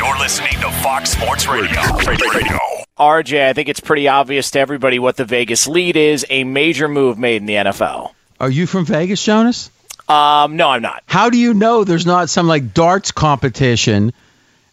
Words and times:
You're 0.00 0.18
listening 0.18 0.52
to 0.52 0.70
Fox 0.82 1.10
Sports 1.10 1.46
Radio. 1.46 1.78
Radio. 2.08 2.58
RJ, 2.98 3.46
I 3.46 3.52
think 3.52 3.68
it's 3.68 3.80
pretty 3.80 4.08
obvious 4.08 4.50
to 4.52 4.58
everybody 4.58 4.98
what 4.98 5.18
the 5.18 5.26
Vegas 5.26 5.66
lead 5.66 5.94
is 5.94 6.24
a 6.30 6.42
major 6.44 6.88
move 6.88 7.18
made 7.18 7.36
in 7.42 7.44
the 7.44 7.56
NFL. 7.56 8.14
Are 8.40 8.48
you 8.48 8.66
from 8.66 8.86
Vegas, 8.86 9.22
Jonas? 9.22 9.70
Um, 10.08 10.56
no, 10.56 10.70
I'm 10.70 10.80
not. 10.80 11.02
How 11.04 11.28
do 11.28 11.36
you 11.36 11.52
know 11.52 11.84
there's 11.84 12.06
not 12.06 12.30
some 12.30 12.46
like 12.46 12.72
darts 12.72 13.12
competition 13.12 14.14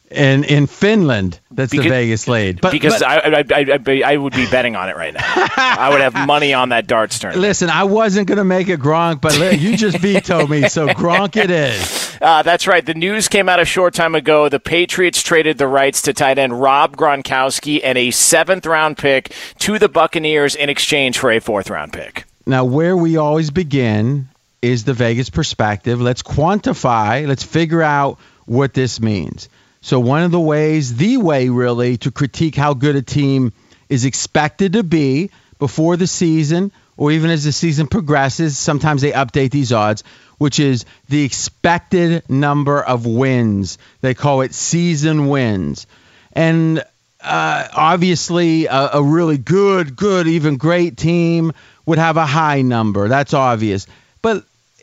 in 0.10 0.44
in 0.46 0.68
Finland 0.68 1.40
that's 1.52 1.72
Because- 1.72 1.84
the 1.86 1.90
Vegas 1.90 2.28
lead? 2.28 2.62
But 2.62 2.72
because 2.72 3.00
but- 3.00 3.08
I, 3.08 3.44
I, 3.50 3.80
I, 3.86 4.14
I 4.14 4.18
would 4.18 4.34
be 4.34 4.50
betting 4.50 4.76
on 4.76 4.90
it 4.90 4.96
right 4.96 5.14
now. 5.14 5.22
I 5.26 5.90
would 5.92 6.02
have 6.02 6.14
money 6.28 6.54
on 6.54 6.70
that 6.70 6.88
darts 6.88 7.20
tournament. 7.20 7.42
listen, 7.42 7.70
I 7.70 7.84
wasn't 7.84 8.28
gonna 8.28 8.46
make 8.46 8.70
it 8.70 8.80
Gronk, 8.80 9.22
but 9.22 9.60
you 9.60 9.76
just 9.76 9.98
vetoed 10.00 10.50
me, 10.50 10.70
so 10.70 10.88
Gronk 10.88 11.36
it 11.36 11.52
is. 11.52 12.18
Uh, 12.22 12.42
that's 12.42 12.68
right. 12.68 12.86
The 12.86 12.94
news 12.94 13.28
came 13.28 13.50
out 13.50 13.60
a 13.60 13.66
short 13.66 13.94
time 13.94 14.16
ago. 14.16 14.50
The 14.50 14.60
Patriots 14.60 15.22
traded 15.22 15.58
the 15.58 15.68
rights 15.68 16.02
to 16.04 16.14
tight 16.14 16.38
end 16.38 16.60
Rob 16.60 16.96
Gronkowski 16.98 17.82
and 17.84 17.98
a 17.98 18.12
seventh 18.12 18.66
round 18.66 18.98
pick 18.98 19.34
to 19.60 19.78
the 19.78 19.90
Buccaneers 19.90 20.56
in 20.56 20.70
exchange 20.70 21.20
for 21.20 21.32
a 21.32 21.40
fourth 21.40 21.70
round 21.70 21.94
pick. 21.94 22.26
Now, 22.46 22.64
where 22.64 22.96
we 22.96 23.18
always 23.18 23.52
begin 23.52 24.30
is 24.62 24.86
the 24.86 24.94
Vegas 24.94 25.30
perspective. 25.30 26.02
Let's 26.02 26.24
quantify, 26.24 27.28
let's 27.28 27.44
figure 27.44 27.84
out 27.84 28.20
what 28.46 28.74
this 28.74 29.00
means. 29.00 29.50
So, 29.82 30.00
one 30.00 30.24
of 30.24 30.32
the 30.32 30.40
ways, 30.40 30.96
the 30.96 31.18
way 31.18 31.50
really, 31.50 31.98
to 31.98 32.12
critique 32.12 32.56
how 32.56 32.74
good 32.74 32.96
a 32.96 33.02
team 33.02 33.54
is 33.90 34.06
expected 34.06 34.74
to 34.74 34.84
be 34.84 35.32
before 35.60 35.98
the 35.98 36.08
season 36.08 36.72
or 36.98 37.12
even 37.12 37.30
as 37.30 37.44
the 37.44 37.52
season 37.52 37.88
progresses, 37.88 38.58
sometimes 38.58 39.04
they 39.04 39.12
update 39.12 39.52
these 39.52 39.72
odds, 39.72 40.04
which 40.40 40.60
is 40.60 40.86
the 41.10 41.24
expected 41.24 42.28
number 42.28 42.82
of 42.82 43.06
wins. 43.06 43.78
They 44.02 44.16
call 44.16 44.42
it 44.42 44.54
season 44.54 45.30
wins. 45.30 45.86
And 46.34 46.84
uh, 47.22 47.68
obviously, 47.74 48.66
a, 48.66 48.90
a 48.94 49.04
really 49.04 49.38
good, 49.38 49.96
good, 49.96 50.28
even 50.28 50.58
great 50.58 50.98
team 50.98 51.54
would 51.86 52.00
have 52.00 52.18
a 52.18 52.26
high 52.26 52.64
number. 52.64 53.08
That's 53.08 53.34
obvious. 53.34 53.88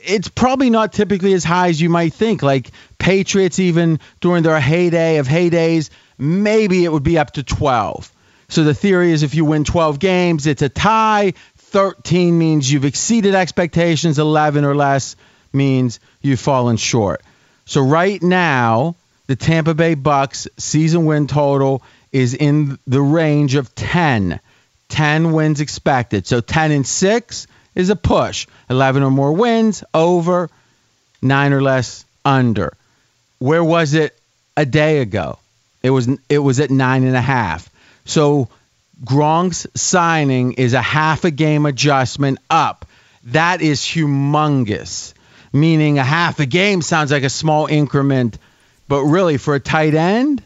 It's 0.06 0.28
probably 0.28 0.70
not 0.70 0.92
typically 0.92 1.32
as 1.34 1.44
high 1.44 1.68
as 1.68 1.80
you 1.80 1.88
might 1.88 2.14
think. 2.14 2.42
Like 2.42 2.70
Patriots, 2.98 3.58
even 3.58 4.00
during 4.20 4.42
their 4.42 4.60
heyday 4.60 5.16
of 5.16 5.26
heydays, 5.26 5.90
maybe 6.18 6.84
it 6.84 6.92
would 6.92 7.02
be 7.02 7.18
up 7.18 7.32
to 7.32 7.42
12. 7.42 8.10
So 8.48 8.64
the 8.64 8.74
theory 8.74 9.12
is 9.12 9.22
if 9.22 9.34
you 9.34 9.44
win 9.44 9.64
12 9.64 9.98
games, 9.98 10.46
it's 10.46 10.62
a 10.62 10.68
tie. 10.68 11.32
13 11.56 12.38
means 12.38 12.70
you've 12.70 12.84
exceeded 12.84 13.34
expectations. 13.34 14.18
11 14.18 14.64
or 14.64 14.74
less 14.74 15.16
means 15.52 16.00
you've 16.20 16.40
fallen 16.40 16.76
short. 16.76 17.22
So 17.64 17.80
right 17.80 18.22
now, 18.22 18.96
the 19.26 19.36
Tampa 19.36 19.74
Bay 19.74 19.94
Bucks 19.94 20.46
season 20.58 21.06
win 21.06 21.26
total 21.26 21.82
is 22.12 22.34
in 22.34 22.78
the 22.86 23.00
range 23.00 23.54
of 23.54 23.74
10. 23.74 24.38
10 24.88 25.32
wins 25.32 25.60
expected. 25.60 26.26
So 26.26 26.40
10 26.40 26.70
and 26.70 26.86
6 26.86 27.46
is 27.74 27.90
a 27.90 27.96
push. 27.96 28.46
11 28.70 29.02
or 29.02 29.10
more 29.10 29.32
wins 29.32 29.84
over, 29.92 30.50
9 31.22 31.52
or 31.52 31.62
less 31.62 32.04
under. 32.24 32.74
Where 33.38 33.64
was 33.64 33.94
it 33.94 34.18
a 34.56 34.64
day 34.64 35.00
ago? 35.00 35.38
It 35.82 35.90
was 35.90 36.08
it 36.30 36.38
was 36.38 36.60
at 36.60 36.70
nine 36.70 37.04
and 37.04 37.14
a 37.14 37.20
half. 37.20 37.68
So 38.06 38.48
Gronk's 39.04 39.66
signing 39.74 40.54
is 40.54 40.72
a 40.72 40.80
half 40.80 41.24
a 41.24 41.30
game 41.30 41.66
adjustment 41.66 42.38
up. 42.48 42.86
That 43.24 43.60
is 43.60 43.80
humongous. 43.80 45.12
Meaning 45.52 45.98
a 45.98 46.04
half 46.04 46.40
a 46.40 46.46
game 46.46 46.82
sounds 46.82 47.12
like 47.12 47.22
a 47.22 47.30
small 47.30 47.66
increment, 47.66 48.38
but 48.88 49.04
really 49.04 49.36
for 49.36 49.54
a 49.54 49.60
tight 49.60 49.94
end, 49.94 50.42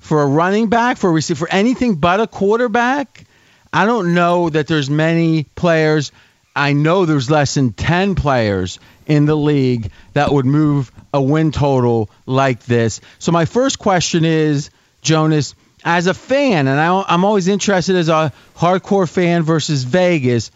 for 0.00 0.22
a 0.22 0.26
running 0.26 0.68
back, 0.68 0.98
for 0.98 1.08
a 1.08 1.12
receiver, 1.12 1.46
for 1.46 1.50
anything 1.50 1.94
but 1.94 2.20
a 2.20 2.26
quarterback, 2.26 3.24
I 3.72 3.86
don't 3.86 4.14
know 4.14 4.50
that 4.50 4.66
there's 4.66 4.90
many 4.90 5.44
players. 5.44 6.12
I 6.54 6.72
know 6.72 7.06
there's 7.06 7.30
less 7.30 7.54
than 7.54 7.72
10 7.72 8.14
players 8.14 8.78
in 9.06 9.26
the 9.26 9.36
league 9.36 9.90
that 10.12 10.32
would 10.32 10.46
move 10.46 10.92
a 11.12 11.20
win 11.20 11.52
total 11.52 12.10
like 12.26 12.64
this. 12.64 13.00
So 13.18 13.32
my 13.32 13.44
first 13.44 13.78
question 13.78 14.24
is, 14.24 14.70
Jonas, 15.00 15.54
as 15.84 16.06
a 16.06 16.14
fan, 16.14 16.68
and 16.68 16.78
I, 16.78 17.04
I'm 17.08 17.24
always 17.24 17.48
interested 17.48 17.96
as 17.96 18.08
a 18.08 18.32
hardcore 18.56 19.08
fan 19.08 19.42
versus 19.42 19.84
Vegas, 19.84 20.50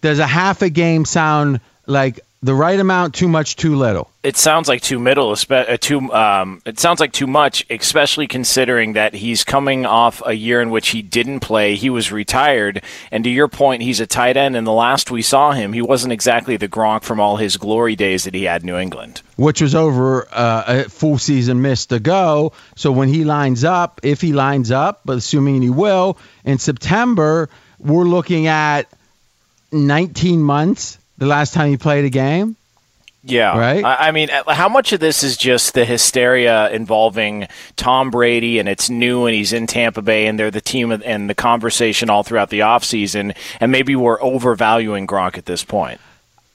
does 0.00 0.18
a 0.18 0.26
half 0.26 0.62
a 0.62 0.70
game 0.70 1.04
sound 1.04 1.60
like 1.86 2.20
the 2.42 2.54
right 2.54 2.78
amount, 2.78 3.14
too 3.14 3.28
much, 3.28 3.54
too 3.54 3.76
little? 3.76 4.10
It 4.24 4.36
sounds 4.36 4.68
like 4.68 4.82
too 4.82 4.98
middle, 4.98 5.34
uh, 5.50 5.76
too. 5.80 6.12
Um, 6.12 6.60
it 6.66 6.80
sounds 6.80 6.98
like 6.98 7.12
too 7.12 7.28
much, 7.28 7.64
especially 7.70 8.26
considering 8.26 8.94
that 8.94 9.14
he's 9.14 9.44
coming 9.44 9.86
off 9.86 10.20
a 10.26 10.32
year 10.32 10.60
in 10.60 10.70
which 10.70 10.88
he 10.88 11.02
didn't 11.02 11.40
play. 11.40 11.76
He 11.76 11.88
was 11.88 12.10
retired, 12.10 12.82
and 13.12 13.22
to 13.24 13.30
your 13.30 13.46
point, 13.46 13.82
he's 13.82 14.00
a 14.00 14.06
tight 14.06 14.36
end. 14.36 14.56
And 14.56 14.66
the 14.66 14.72
last 14.72 15.10
we 15.10 15.22
saw 15.22 15.52
him, 15.52 15.72
he 15.72 15.82
wasn't 15.82 16.12
exactly 16.12 16.56
the 16.56 16.68
Gronk 16.68 17.04
from 17.04 17.20
all 17.20 17.36
his 17.36 17.56
glory 17.56 17.94
days 17.94 18.24
that 18.24 18.34
he 18.34 18.44
had 18.44 18.62
in 18.62 18.66
New 18.66 18.76
England. 18.76 19.22
which 19.36 19.62
was 19.62 19.74
over 19.74 20.26
uh, 20.32 20.64
a 20.66 20.84
full 20.88 21.18
season 21.18 21.62
missed 21.62 21.90
to 21.90 22.00
go. 22.00 22.52
So 22.74 22.90
when 22.90 23.08
he 23.08 23.24
lines 23.24 23.64
up, 23.64 24.00
if 24.02 24.20
he 24.20 24.32
lines 24.32 24.70
up, 24.70 25.00
but 25.04 25.16
assuming 25.16 25.62
he 25.62 25.70
will, 25.70 26.18
in 26.44 26.58
September, 26.58 27.48
we're 27.78 28.04
looking 28.04 28.46
at 28.48 28.88
19 29.72 30.42
months 30.42 30.98
the 31.22 31.28
last 31.28 31.54
time 31.54 31.70
you 31.70 31.78
played 31.78 32.04
a 32.04 32.10
game. 32.10 32.56
Yeah. 33.22 33.56
Right? 33.56 33.84
I, 33.84 34.10
mean, 34.10 34.28
uh, 34.30 34.52
how 34.52 34.68
much 34.68 34.92
of 34.92 34.98
this 34.98 35.22
is 35.22 35.36
just 35.36 35.74
the 35.74 35.84
hysteria 35.84 36.68
involving 36.70 37.46
Tom 37.76 38.10
Brady 38.10 38.58
and 38.58 38.68
it's 38.68 38.90
new 38.90 39.26
and 39.26 39.34
he's 39.36 39.52
in 39.52 39.68
Tampa 39.68 40.02
Bay 40.02 40.26
and 40.26 40.36
they're 40.36 40.50
the 40.50 40.60
team 40.60 40.90
and 40.90 41.30
the 41.30 41.34
conversation 41.34 42.10
all 42.10 42.24
throughout 42.24 42.50
the 42.50 42.60
offseason 42.60 43.36
and 43.60 43.70
maybe 43.70 43.94
we're 43.94 44.20
overvaluing 44.20 45.06
Gronk 45.06 45.38
at 45.38 45.46
this 45.46 45.62
point? 45.62 46.00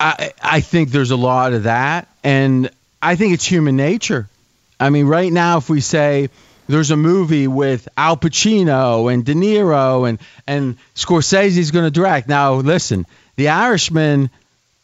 I, 0.02 0.34
I 0.44 0.60
think 0.60 0.90
there's 0.90 1.12
a 1.12 1.16
lot 1.16 1.54
of 1.54 1.64
that. 1.64 2.10
And 2.22 2.70
I 3.02 3.16
think 3.16 3.36
it's 3.36 3.46
human 3.46 3.78
nature. 3.78 4.28
I 4.82 4.90
mean, 4.90 5.06
right 5.06 5.32
now, 5.32 5.60
if 5.60 5.70
we 5.70 5.80
say 5.80 6.30
there's 6.68 6.92
a 6.92 6.98
movie 6.98 7.48
with 7.48 7.88
Al 7.96 8.18
Pacino 8.18 9.12
and 9.12 9.24
De 9.24 9.34
Niro 9.34 10.08
and, 10.08 10.20
and 10.46 10.78
Scorsese's 10.96 11.72
going 11.72 11.86
to 11.86 11.92
direct. 11.92 12.28
Now, 12.28 12.56
listen, 12.56 13.06
The 13.38 13.48
Irishman– 13.48 14.30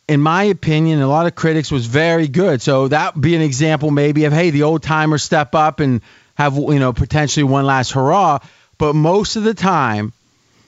in 0.08 0.22
my 0.22 0.44
opinion, 0.44 1.02
a 1.02 1.08
lot 1.08 1.28
of 1.28 1.36
critics 1.36 1.72
was 1.72 1.86
very 1.86 2.28
good. 2.28 2.62
So 2.62 2.88
that 2.90 3.16
would 3.16 3.22
be 3.22 3.36
an 3.36 3.42
example 3.42 3.92
maybe 3.92 4.26
of 4.26 4.34
hey, 4.34 4.50
the 4.50 4.64
old 4.64 4.84
timers 4.84 5.24
step 5.24 5.56
up 5.56 5.80
and 5.80 6.02
have 6.36 6.56
you 6.56 6.80
know 6.80 6.94
potentially 6.94 7.44
one 7.44 7.66
last 7.66 7.92
hurrah. 7.92 8.40
But 8.78 8.94
most 8.96 9.36
of 9.36 9.44
the 9.44 9.54
time, 9.54 10.14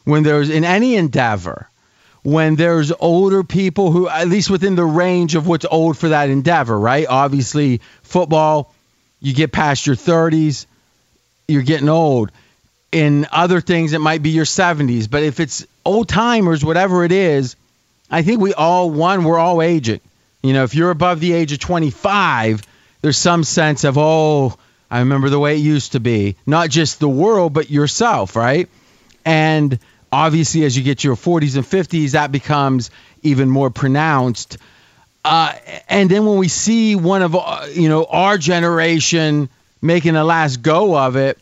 when 0.03 0.23
there's 0.23 0.49
in 0.49 0.63
any 0.63 0.95
endeavor, 0.95 1.67
when 2.23 2.55
there's 2.55 2.91
older 2.91 3.43
people 3.43 3.91
who 3.91 4.07
at 4.07 4.27
least 4.27 4.49
within 4.49 4.75
the 4.75 4.85
range 4.85 5.35
of 5.35 5.47
what's 5.47 5.65
old 5.65 5.97
for 5.97 6.09
that 6.09 6.29
endeavor, 6.29 6.77
right? 6.77 7.05
Obviously, 7.07 7.81
football, 8.03 8.73
you 9.19 9.33
get 9.33 9.51
past 9.51 9.85
your 9.85 9.95
30s, 9.95 10.65
you're 11.47 11.61
getting 11.61 11.89
old. 11.89 12.31
In 12.91 13.27
other 13.31 13.59
things, 13.59 13.93
it 13.93 13.99
might 13.99 14.23
be 14.23 14.29
your 14.29 14.45
70s. 14.45 15.09
But 15.09 15.23
if 15.23 15.39
it's 15.39 15.67
old 15.83 16.07
timers, 16.07 16.63
whatever 16.63 17.03
it 17.03 17.11
is, 17.11 17.55
I 18.09 18.21
think 18.21 18.41
we 18.41 18.53
all 18.53 18.89
one 18.89 19.23
we're 19.23 19.39
all 19.39 19.61
aging. 19.61 20.01
You 20.43 20.53
know, 20.53 20.63
if 20.63 20.75
you're 20.75 20.91
above 20.91 21.19
the 21.19 21.33
age 21.33 21.51
of 21.51 21.59
25, 21.59 22.61
there's 23.01 23.17
some 23.17 23.43
sense 23.43 23.83
of 23.83 23.97
oh, 23.97 24.57
I 24.89 24.99
remember 24.99 25.29
the 25.29 25.39
way 25.39 25.55
it 25.55 25.59
used 25.59 25.93
to 25.93 25.99
be. 25.99 26.35
Not 26.45 26.69
just 26.69 26.99
the 26.99 27.09
world, 27.09 27.53
but 27.53 27.69
yourself, 27.69 28.35
right? 28.35 28.69
And 29.25 29.79
obviously, 30.11 30.63
as 30.63 30.77
you 30.77 30.83
get 30.83 30.99
to 30.99 31.07
your 31.07 31.15
40s 31.15 31.55
and 31.55 31.65
50s, 31.65 32.11
that 32.11 32.31
becomes 32.31 32.91
even 33.23 33.49
more 33.49 33.71
pronounced. 33.71 34.57
Uh, 35.23 35.53
and 35.89 36.09
then 36.09 36.25
when 36.25 36.37
we 36.37 36.47
see 36.47 36.95
one 36.95 37.23
of 37.23 37.35
uh, 37.35 37.65
you 37.71 37.89
know 37.89 38.05
our 38.05 38.37
generation 38.37 39.49
making 39.81 40.15
a 40.15 40.23
last 40.23 40.61
go 40.61 40.95
of 40.95 41.15
it, 41.15 41.39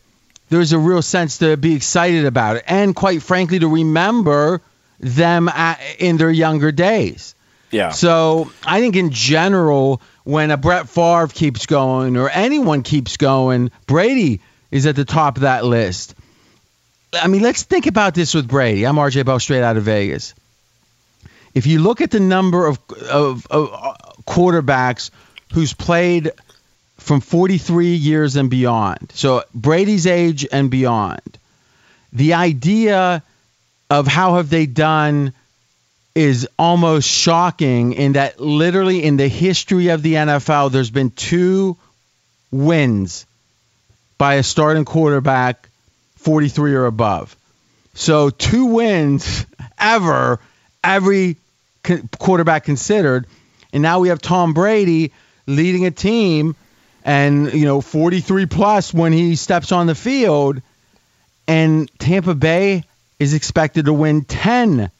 there's 0.48 0.72
a 0.72 0.78
real 0.78 1.02
sense 1.02 1.38
to 1.38 1.58
be 1.58 1.74
excited 1.74 2.24
about 2.24 2.56
it, 2.56 2.64
and 2.66 2.96
quite 2.96 3.22
frankly, 3.22 3.58
to 3.58 3.68
remember 3.68 4.62
them 5.04 5.48
at, 5.48 5.80
in 5.98 6.16
their 6.16 6.30
younger 6.30 6.72
days. 6.72 7.34
Yeah. 7.70 7.90
So 7.90 8.50
I 8.64 8.80
think 8.80 8.96
in 8.96 9.10
general, 9.10 10.00
when 10.24 10.50
a 10.50 10.56
Brett 10.56 10.88
Favre 10.88 11.28
keeps 11.28 11.66
going 11.66 12.16
or 12.16 12.30
anyone 12.30 12.82
keeps 12.82 13.16
going, 13.16 13.70
Brady 13.86 14.40
is 14.70 14.86
at 14.86 14.96
the 14.96 15.04
top 15.04 15.36
of 15.36 15.42
that 15.42 15.64
list. 15.64 16.14
I 17.12 17.28
mean, 17.28 17.42
let's 17.42 17.62
think 17.62 17.86
about 17.86 18.14
this 18.14 18.34
with 18.34 18.48
Brady. 18.48 18.86
I'm 18.86 18.96
RJ 18.96 19.26
Bell, 19.26 19.38
straight 19.38 19.62
out 19.62 19.76
of 19.76 19.84
Vegas. 19.84 20.34
If 21.54 21.66
you 21.66 21.80
look 21.80 22.00
at 22.00 22.10
the 22.10 22.20
number 22.20 22.66
of, 22.66 22.80
of, 23.08 23.46
of 23.48 23.70
uh, 23.72 23.94
quarterbacks 24.26 25.10
who's 25.52 25.72
played 25.72 26.32
from 26.98 27.20
43 27.20 27.94
years 27.94 28.36
and 28.36 28.50
beyond, 28.50 29.12
so 29.14 29.44
Brady's 29.54 30.06
age 30.06 30.46
and 30.50 30.70
beyond, 30.70 31.38
the 32.12 32.34
idea 32.34 33.22
of 33.98 34.08
how 34.08 34.36
have 34.36 34.50
they 34.50 34.66
done 34.66 35.32
is 36.16 36.48
almost 36.58 37.08
shocking 37.08 37.92
in 37.92 38.12
that 38.12 38.40
literally 38.40 39.02
in 39.04 39.16
the 39.16 39.28
history 39.28 39.88
of 39.88 40.02
the 40.02 40.14
NFL 40.14 40.72
there's 40.72 40.90
been 40.90 41.10
two 41.10 41.76
wins 42.50 43.24
by 44.18 44.34
a 44.34 44.42
starting 44.42 44.84
quarterback 44.84 45.68
43 46.16 46.74
or 46.74 46.86
above. 46.86 47.36
So 47.94 48.30
two 48.30 48.66
wins 48.66 49.46
ever 49.78 50.40
every 50.82 51.36
quarterback 52.18 52.64
considered 52.64 53.26
and 53.72 53.82
now 53.82 54.00
we 54.00 54.08
have 54.08 54.20
Tom 54.20 54.54
Brady 54.54 55.12
leading 55.46 55.86
a 55.86 55.92
team 55.92 56.56
and 57.04 57.52
you 57.52 57.64
know 57.64 57.80
43 57.80 58.46
plus 58.46 58.92
when 58.92 59.12
he 59.12 59.36
steps 59.36 59.70
on 59.70 59.86
the 59.86 59.94
field 59.94 60.60
and 61.46 61.88
Tampa 61.98 62.34
Bay 62.34 62.84
is 63.18 63.34
expected 63.34 63.86
to 63.86 63.92
win 63.92 64.24
10 64.24 64.90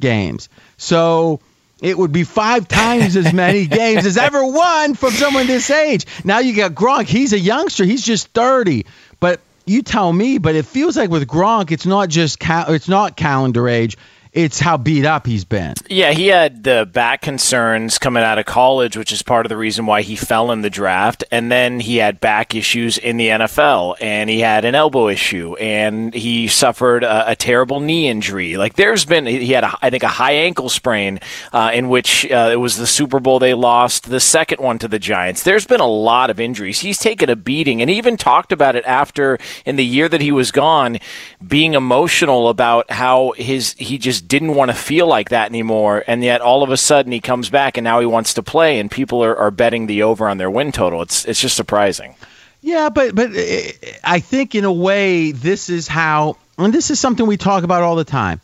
games. 0.00 0.48
So 0.76 1.40
it 1.80 1.96
would 1.96 2.12
be 2.12 2.24
five 2.24 2.68
times 2.68 3.16
as 3.16 3.32
many 3.32 3.66
games 3.66 4.06
as 4.06 4.16
ever 4.16 4.44
won 4.44 4.94
from 4.94 5.10
someone 5.10 5.46
this 5.46 5.70
age. 5.70 6.06
Now 6.24 6.38
you 6.38 6.54
got 6.54 6.72
Gronk. 6.72 7.06
He's 7.06 7.32
a 7.32 7.38
youngster. 7.38 7.84
He's 7.84 8.04
just 8.04 8.28
30. 8.28 8.86
But 9.20 9.40
you 9.64 9.82
tell 9.82 10.12
me, 10.12 10.38
but 10.38 10.54
it 10.54 10.64
feels 10.66 10.96
like 10.96 11.10
with 11.10 11.26
Gronk, 11.26 11.72
it's 11.72 11.86
not 11.86 12.08
just 12.08 12.38
cal- 12.38 12.72
it's 12.72 12.88
not 12.88 13.16
calendar 13.16 13.68
age 13.68 13.96
it's 14.36 14.60
how 14.60 14.76
beat 14.76 15.06
up 15.06 15.26
he's 15.26 15.46
been. 15.46 15.72
Yeah, 15.88 16.12
he 16.12 16.26
had 16.26 16.62
the 16.62 16.86
back 16.92 17.22
concerns 17.22 17.98
coming 17.98 18.22
out 18.22 18.38
of 18.38 18.44
college, 18.44 18.94
which 18.94 19.10
is 19.10 19.22
part 19.22 19.46
of 19.46 19.50
the 19.50 19.56
reason 19.56 19.86
why 19.86 20.02
he 20.02 20.14
fell 20.14 20.52
in 20.52 20.60
the 20.60 20.68
draft. 20.68 21.24
And 21.30 21.50
then 21.50 21.80
he 21.80 21.96
had 21.96 22.20
back 22.20 22.54
issues 22.54 22.98
in 22.98 23.16
the 23.16 23.28
NFL, 23.28 23.96
and 23.98 24.28
he 24.28 24.40
had 24.40 24.66
an 24.66 24.74
elbow 24.74 25.08
issue, 25.08 25.54
and 25.54 26.12
he 26.12 26.48
suffered 26.48 27.02
a, 27.02 27.30
a 27.30 27.36
terrible 27.36 27.80
knee 27.80 28.08
injury. 28.08 28.58
Like 28.58 28.74
there's 28.74 29.06
been, 29.06 29.24
he 29.24 29.52
had, 29.52 29.64
a, 29.64 29.78
I 29.80 29.88
think, 29.88 30.02
a 30.02 30.08
high 30.08 30.32
ankle 30.32 30.68
sprain 30.68 31.18
uh, 31.54 31.70
in 31.72 31.88
which 31.88 32.30
uh, 32.30 32.50
it 32.52 32.56
was 32.56 32.76
the 32.76 32.86
Super 32.86 33.20
Bowl 33.20 33.38
they 33.38 33.54
lost, 33.54 34.10
the 34.10 34.20
second 34.20 34.60
one 34.60 34.78
to 34.80 34.88
the 34.88 34.98
Giants. 34.98 35.44
There's 35.44 35.66
been 35.66 35.80
a 35.80 35.86
lot 35.86 36.28
of 36.28 36.38
injuries. 36.38 36.80
He's 36.80 36.98
taken 36.98 37.30
a 37.30 37.36
beating, 37.36 37.80
and 37.80 37.88
he 37.88 37.96
even 37.96 38.18
talked 38.18 38.52
about 38.52 38.76
it 38.76 38.84
after 38.84 39.38
in 39.64 39.76
the 39.76 39.86
year 39.86 40.10
that 40.10 40.20
he 40.20 40.30
was 40.30 40.50
gone, 40.50 40.98
being 41.46 41.72
emotional 41.72 42.50
about 42.50 42.90
how 42.90 43.32
his 43.38 43.72
he 43.78 43.96
just 43.96 44.25
didn't 44.26 44.54
want 44.54 44.70
to 44.70 44.76
feel 44.76 45.06
like 45.06 45.30
that 45.30 45.50
anymore. 45.50 46.02
And 46.06 46.22
yet 46.22 46.40
all 46.40 46.62
of 46.62 46.70
a 46.70 46.76
sudden 46.76 47.12
he 47.12 47.20
comes 47.20 47.50
back 47.50 47.76
and 47.76 47.84
now 47.84 48.00
he 48.00 48.06
wants 48.06 48.34
to 48.34 48.42
play, 48.42 48.78
and 48.78 48.90
people 48.90 49.22
are, 49.22 49.36
are 49.36 49.50
betting 49.50 49.86
the 49.86 50.02
over 50.02 50.28
on 50.28 50.38
their 50.38 50.50
win 50.50 50.72
total. 50.72 51.02
It's 51.02 51.24
it's 51.24 51.40
just 51.40 51.56
surprising. 51.56 52.14
Yeah, 52.62 52.88
but 52.88 53.14
but 53.14 53.30
uh, 53.30 53.72
I 54.02 54.20
think 54.20 54.54
in 54.54 54.64
a 54.64 54.72
way 54.72 55.32
this 55.32 55.70
is 55.70 55.86
how, 55.86 56.36
and 56.58 56.74
this 56.74 56.90
is 56.90 56.98
something 56.98 57.26
we 57.26 57.36
talk 57.36 57.62
about 57.62 57.82
all 57.82 57.96
the 57.96 58.04
time. 58.04 58.40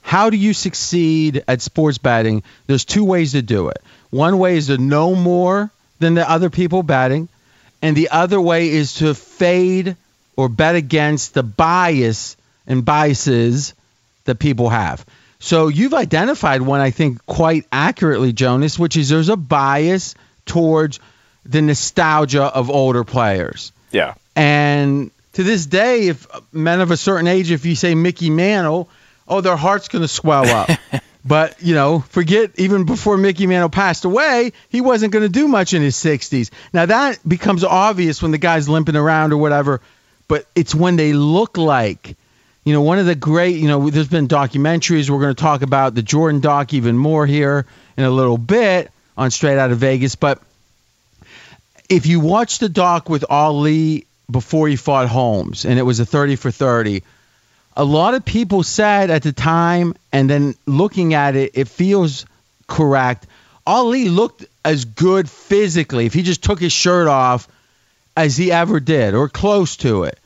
How 0.00 0.30
do 0.30 0.36
you 0.36 0.54
succeed 0.54 1.42
at 1.48 1.60
sports 1.60 1.98
betting? 1.98 2.42
There's 2.68 2.84
two 2.84 3.04
ways 3.04 3.32
to 3.32 3.42
do 3.42 3.68
it. 3.68 3.82
One 4.10 4.38
way 4.38 4.56
is 4.56 4.68
to 4.68 4.78
know 4.78 5.14
more 5.16 5.70
than 5.98 6.14
the 6.14 6.30
other 6.30 6.48
people 6.48 6.82
betting, 6.82 7.28
and 7.82 7.96
the 7.96 8.10
other 8.10 8.40
way 8.40 8.70
is 8.70 8.94
to 8.94 9.14
fade 9.14 9.96
or 10.36 10.48
bet 10.48 10.76
against 10.76 11.34
the 11.34 11.42
bias 11.42 12.36
and 12.66 12.84
biases 12.84 13.74
that 14.24 14.38
people 14.38 14.68
have. 14.68 15.04
So 15.38 15.68
you've 15.68 15.94
identified 15.94 16.62
one, 16.62 16.80
I 16.80 16.90
think, 16.90 17.24
quite 17.26 17.66
accurately, 17.70 18.32
Jonas, 18.32 18.78
which 18.78 18.96
is 18.96 19.08
there's 19.08 19.28
a 19.28 19.36
bias 19.36 20.14
towards 20.46 21.00
the 21.44 21.62
nostalgia 21.62 22.44
of 22.44 22.70
older 22.70 23.04
players. 23.04 23.72
Yeah. 23.92 24.14
And 24.34 25.10
to 25.34 25.42
this 25.42 25.66
day, 25.66 26.08
if 26.08 26.26
men 26.52 26.80
of 26.80 26.90
a 26.90 26.96
certain 26.96 27.26
age, 27.26 27.50
if 27.50 27.66
you 27.66 27.74
say 27.74 27.94
Mickey 27.94 28.30
Mantle, 28.30 28.88
oh, 29.28 29.40
their 29.40 29.56
heart's 29.56 29.88
going 29.88 30.02
to 30.02 30.08
swell 30.08 30.46
up. 30.46 30.70
but, 31.24 31.62
you 31.62 31.74
know, 31.74 32.00
forget 32.00 32.52
even 32.56 32.84
before 32.84 33.16
Mickey 33.16 33.46
Mantle 33.46 33.68
passed 33.68 34.04
away, 34.04 34.52
he 34.68 34.80
wasn't 34.80 35.12
going 35.12 35.24
to 35.24 35.28
do 35.28 35.46
much 35.46 35.74
in 35.74 35.82
his 35.82 35.96
60s. 35.96 36.50
Now, 36.72 36.86
that 36.86 37.26
becomes 37.28 37.64
obvious 37.64 38.22
when 38.22 38.30
the 38.30 38.38
guy's 38.38 38.68
limping 38.68 38.96
around 38.96 39.32
or 39.32 39.36
whatever, 39.36 39.80
but 40.28 40.46
it's 40.54 40.74
when 40.74 40.96
they 40.96 41.12
look 41.12 41.58
like 41.58 42.16
you 42.66 42.72
know, 42.72 42.82
one 42.82 42.98
of 42.98 43.06
the 43.06 43.14
great, 43.14 43.58
you 43.58 43.68
know, 43.68 43.88
there's 43.88 44.08
been 44.08 44.26
documentaries. 44.26 45.08
We're 45.08 45.20
going 45.20 45.36
to 45.36 45.40
talk 45.40 45.62
about 45.62 45.94
the 45.94 46.02
Jordan 46.02 46.40
doc 46.40 46.74
even 46.74 46.98
more 46.98 47.24
here 47.24 47.64
in 47.96 48.02
a 48.02 48.10
little 48.10 48.36
bit 48.36 48.90
on 49.16 49.30
Straight 49.30 49.56
Out 49.56 49.70
of 49.70 49.78
Vegas. 49.78 50.16
But 50.16 50.42
if 51.88 52.06
you 52.06 52.18
watch 52.18 52.58
the 52.58 52.68
doc 52.68 53.08
with 53.08 53.24
Ali 53.30 54.04
before 54.28 54.66
he 54.66 54.74
fought 54.74 55.06
Holmes, 55.06 55.64
and 55.64 55.78
it 55.78 55.82
was 55.82 56.00
a 56.00 56.04
30 56.04 56.34
for 56.34 56.50
30, 56.50 57.04
a 57.76 57.84
lot 57.84 58.14
of 58.14 58.24
people 58.24 58.64
said 58.64 59.10
at 59.10 59.22
the 59.22 59.32
time, 59.32 59.94
and 60.12 60.28
then 60.28 60.56
looking 60.66 61.14
at 61.14 61.36
it, 61.36 61.52
it 61.54 61.68
feels 61.68 62.26
correct. 62.66 63.28
Ali 63.64 64.08
looked 64.08 64.44
as 64.64 64.86
good 64.86 65.30
physically 65.30 66.06
if 66.06 66.14
he 66.14 66.22
just 66.22 66.42
took 66.42 66.58
his 66.58 66.72
shirt 66.72 67.06
off 67.06 67.46
as 68.16 68.36
he 68.36 68.50
ever 68.50 68.80
did, 68.80 69.14
or 69.14 69.28
close 69.28 69.76
to 69.76 70.02
it. 70.02 70.18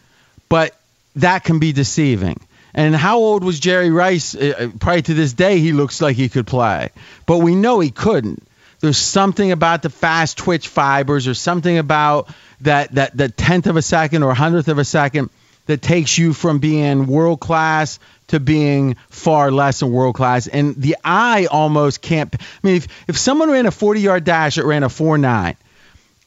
But 0.49 0.75
that 1.17 1.45
can 1.45 1.59
be 1.59 1.73
deceiving. 1.73 2.41
And 2.73 2.95
how 2.95 3.19
old 3.19 3.43
was 3.43 3.59
Jerry 3.59 3.91
Rice? 3.91 4.35
Uh, 4.35 4.55
uh, 4.59 4.79
prior 4.79 5.01
to 5.01 5.15
this 5.15 5.33
day, 5.33 5.59
he 5.59 5.73
looks 5.73 6.01
like 6.01 6.17
he 6.17 6.29
could 6.29 6.47
play, 6.47 6.91
but 7.27 7.39
we 7.39 7.55
know 7.55 7.81
he 7.81 7.91
couldn't. 7.91 8.47
There's 8.79 8.97
something 8.97 9.53
about 9.53 9.83
the 9.83 9.91
fast 9.91 10.39
twitch 10.39 10.69
fibers, 10.69 11.27
or 11.27 11.35
something 11.35 11.79
about 11.79 12.29
that 12.63 12.95
that 12.95 13.17
that 13.17 13.37
tenth 13.37 13.67
of 13.67 13.77
a 13.77 13.83
second 13.83 14.23
or 14.23 14.33
hundredth 14.35 14.69
of 14.69 14.79
a 14.79 14.85
second 14.85 15.31
that 15.67 15.83
takes 15.83 16.17
you 16.17 16.33
from 16.33 16.59
being 16.59 17.07
world 17.07 17.41
class 17.41 17.99
to 18.29 18.41
being 18.41 18.97
far 19.09 19.51
less 19.51 19.81
than 19.81 19.93
world 19.93 20.15
class. 20.15 20.47
And 20.47 20.75
the 20.77 20.97
eye 21.05 21.47
almost 21.51 22.01
can't. 22.01 22.35
I 22.35 22.47
mean, 22.63 22.77
if, 22.77 22.89
if 23.09 23.19
someone 23.19 23.51
ran 23.51 23.67
a 23.67 23.71
40 23.71 24.01
yard 24.01 24.25
dash 24.25 24.55
that 24.55 24.65
ran 24.65 24.83
a 24.83 24.89
4 24.89 25.19
9, 25.19 25.57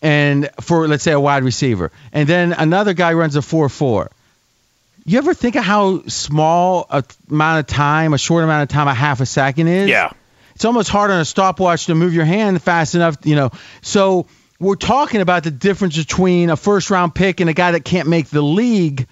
and 0.01 0.49
for 0.59 0.87
let's 0.87 1.03
say 1.03 1.13
a 1.13 1.19
wide 1.19 1.43
receiver, 1.43 1.91
and 2.11 2.27
then 2.27 2.53
another 2.53 2.93
guy 2.93 3.13
runs 3.13 3.35
a 3.35 3.41
4 3.41 3.69
4. 3.69 4.11
You 5.05 5.17
ever 5.17 5.33
think 5.33 5.55
of 5.55 5.63
how 5.63 6.03
small 6.07 6.85
a 6.89 7.03
amount 7.29 7.59
of 7.59 7.67
time, 7.67 8.13
a 8.13 8.17
short 8.17 8.43
amount 8.43 8.63
of 8.63 8.69
time, 8.69 8.87
a 8.87 8.93
half 8.93 9.19
a 9.19 9.25
second 9.25 9.67
is? 9.67 9.89
Yeah. 9.89 10.11
It's 10.55 10.65
almost 10.65 10.89
hard 10.89 11.11
on 11.11 11.19
a 11.19 11.25
stopwatch 11.25 11.87
to 11.87 11.95
move 11.95 12.13
your 12.13 12.25
hand 12.25 12.61
fast 12.61 12.95
enough, 12.95 13.17
you 13.23 13.35
know. 13.35 13.51
So 13.81 14.27
we're 14.59 14.75
talking 14.75 15.19
about 15.19 15.43
the 15.43 15.51
difference 15.51 15.97
between 15.97 16.49
a 16.49 16.55
first 16.55 16.89
round 16.89 17.13
pick 17.13 17.41
and 17.41 17.49
a 17.49 17.53
guy 17.53 17.71
that 17.71 17.83
can't 17.83 18.07
make 18.07 18.27
the 18.27 18.41
league 18.41 19.07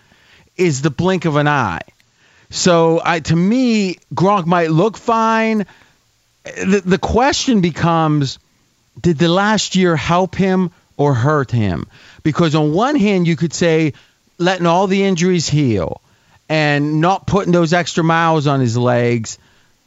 is 0.55 0.81
the 0.81 0.91
blink 0.91 1.25
of 1.25 1.35
an 1.35 1.47
eye. 1.47 1.81
So 2.49 3.01
I, 3.03 3.19
to 3.21 3.35
me, 3.35 3.97
Gronk 4.13 4.45
might 4.45 4.71
look 4.71 4.97
fine. 4.97 5.65
The, 6.43 6.81
the 6.85 6.97
question 6.97 7.61
becomes, 7.61 8.39
did 8.99 9.17
the 9.17 9.29
last 9.29 9.75
year 9.75 9.95
help 9.95 10.35
him 10.35 10.71
or 10.95 11.13
hurt 11.13 11.51
him? 11.51 11.87
Because 12.23 12.55
on 12.55 12.73
one 12.73 12.95
hand, 12.95 13.27
you 13.27 13.35
could 13.35 13.53
say 13.53 13.93
letting 14.41 14.65
all 14.65 14.87
the 14.87 15.03
injuries 15.03 15.47
heal 15.47 16.01
and 16.49 16.99
not 16.99 17.27
putting 17.27 17.53
those 17.53 17.73
extra 17.73 18.03
miles 18.03 18.47
on 18.47 18.59
his 18.59 18.77
legs 18.77 19.37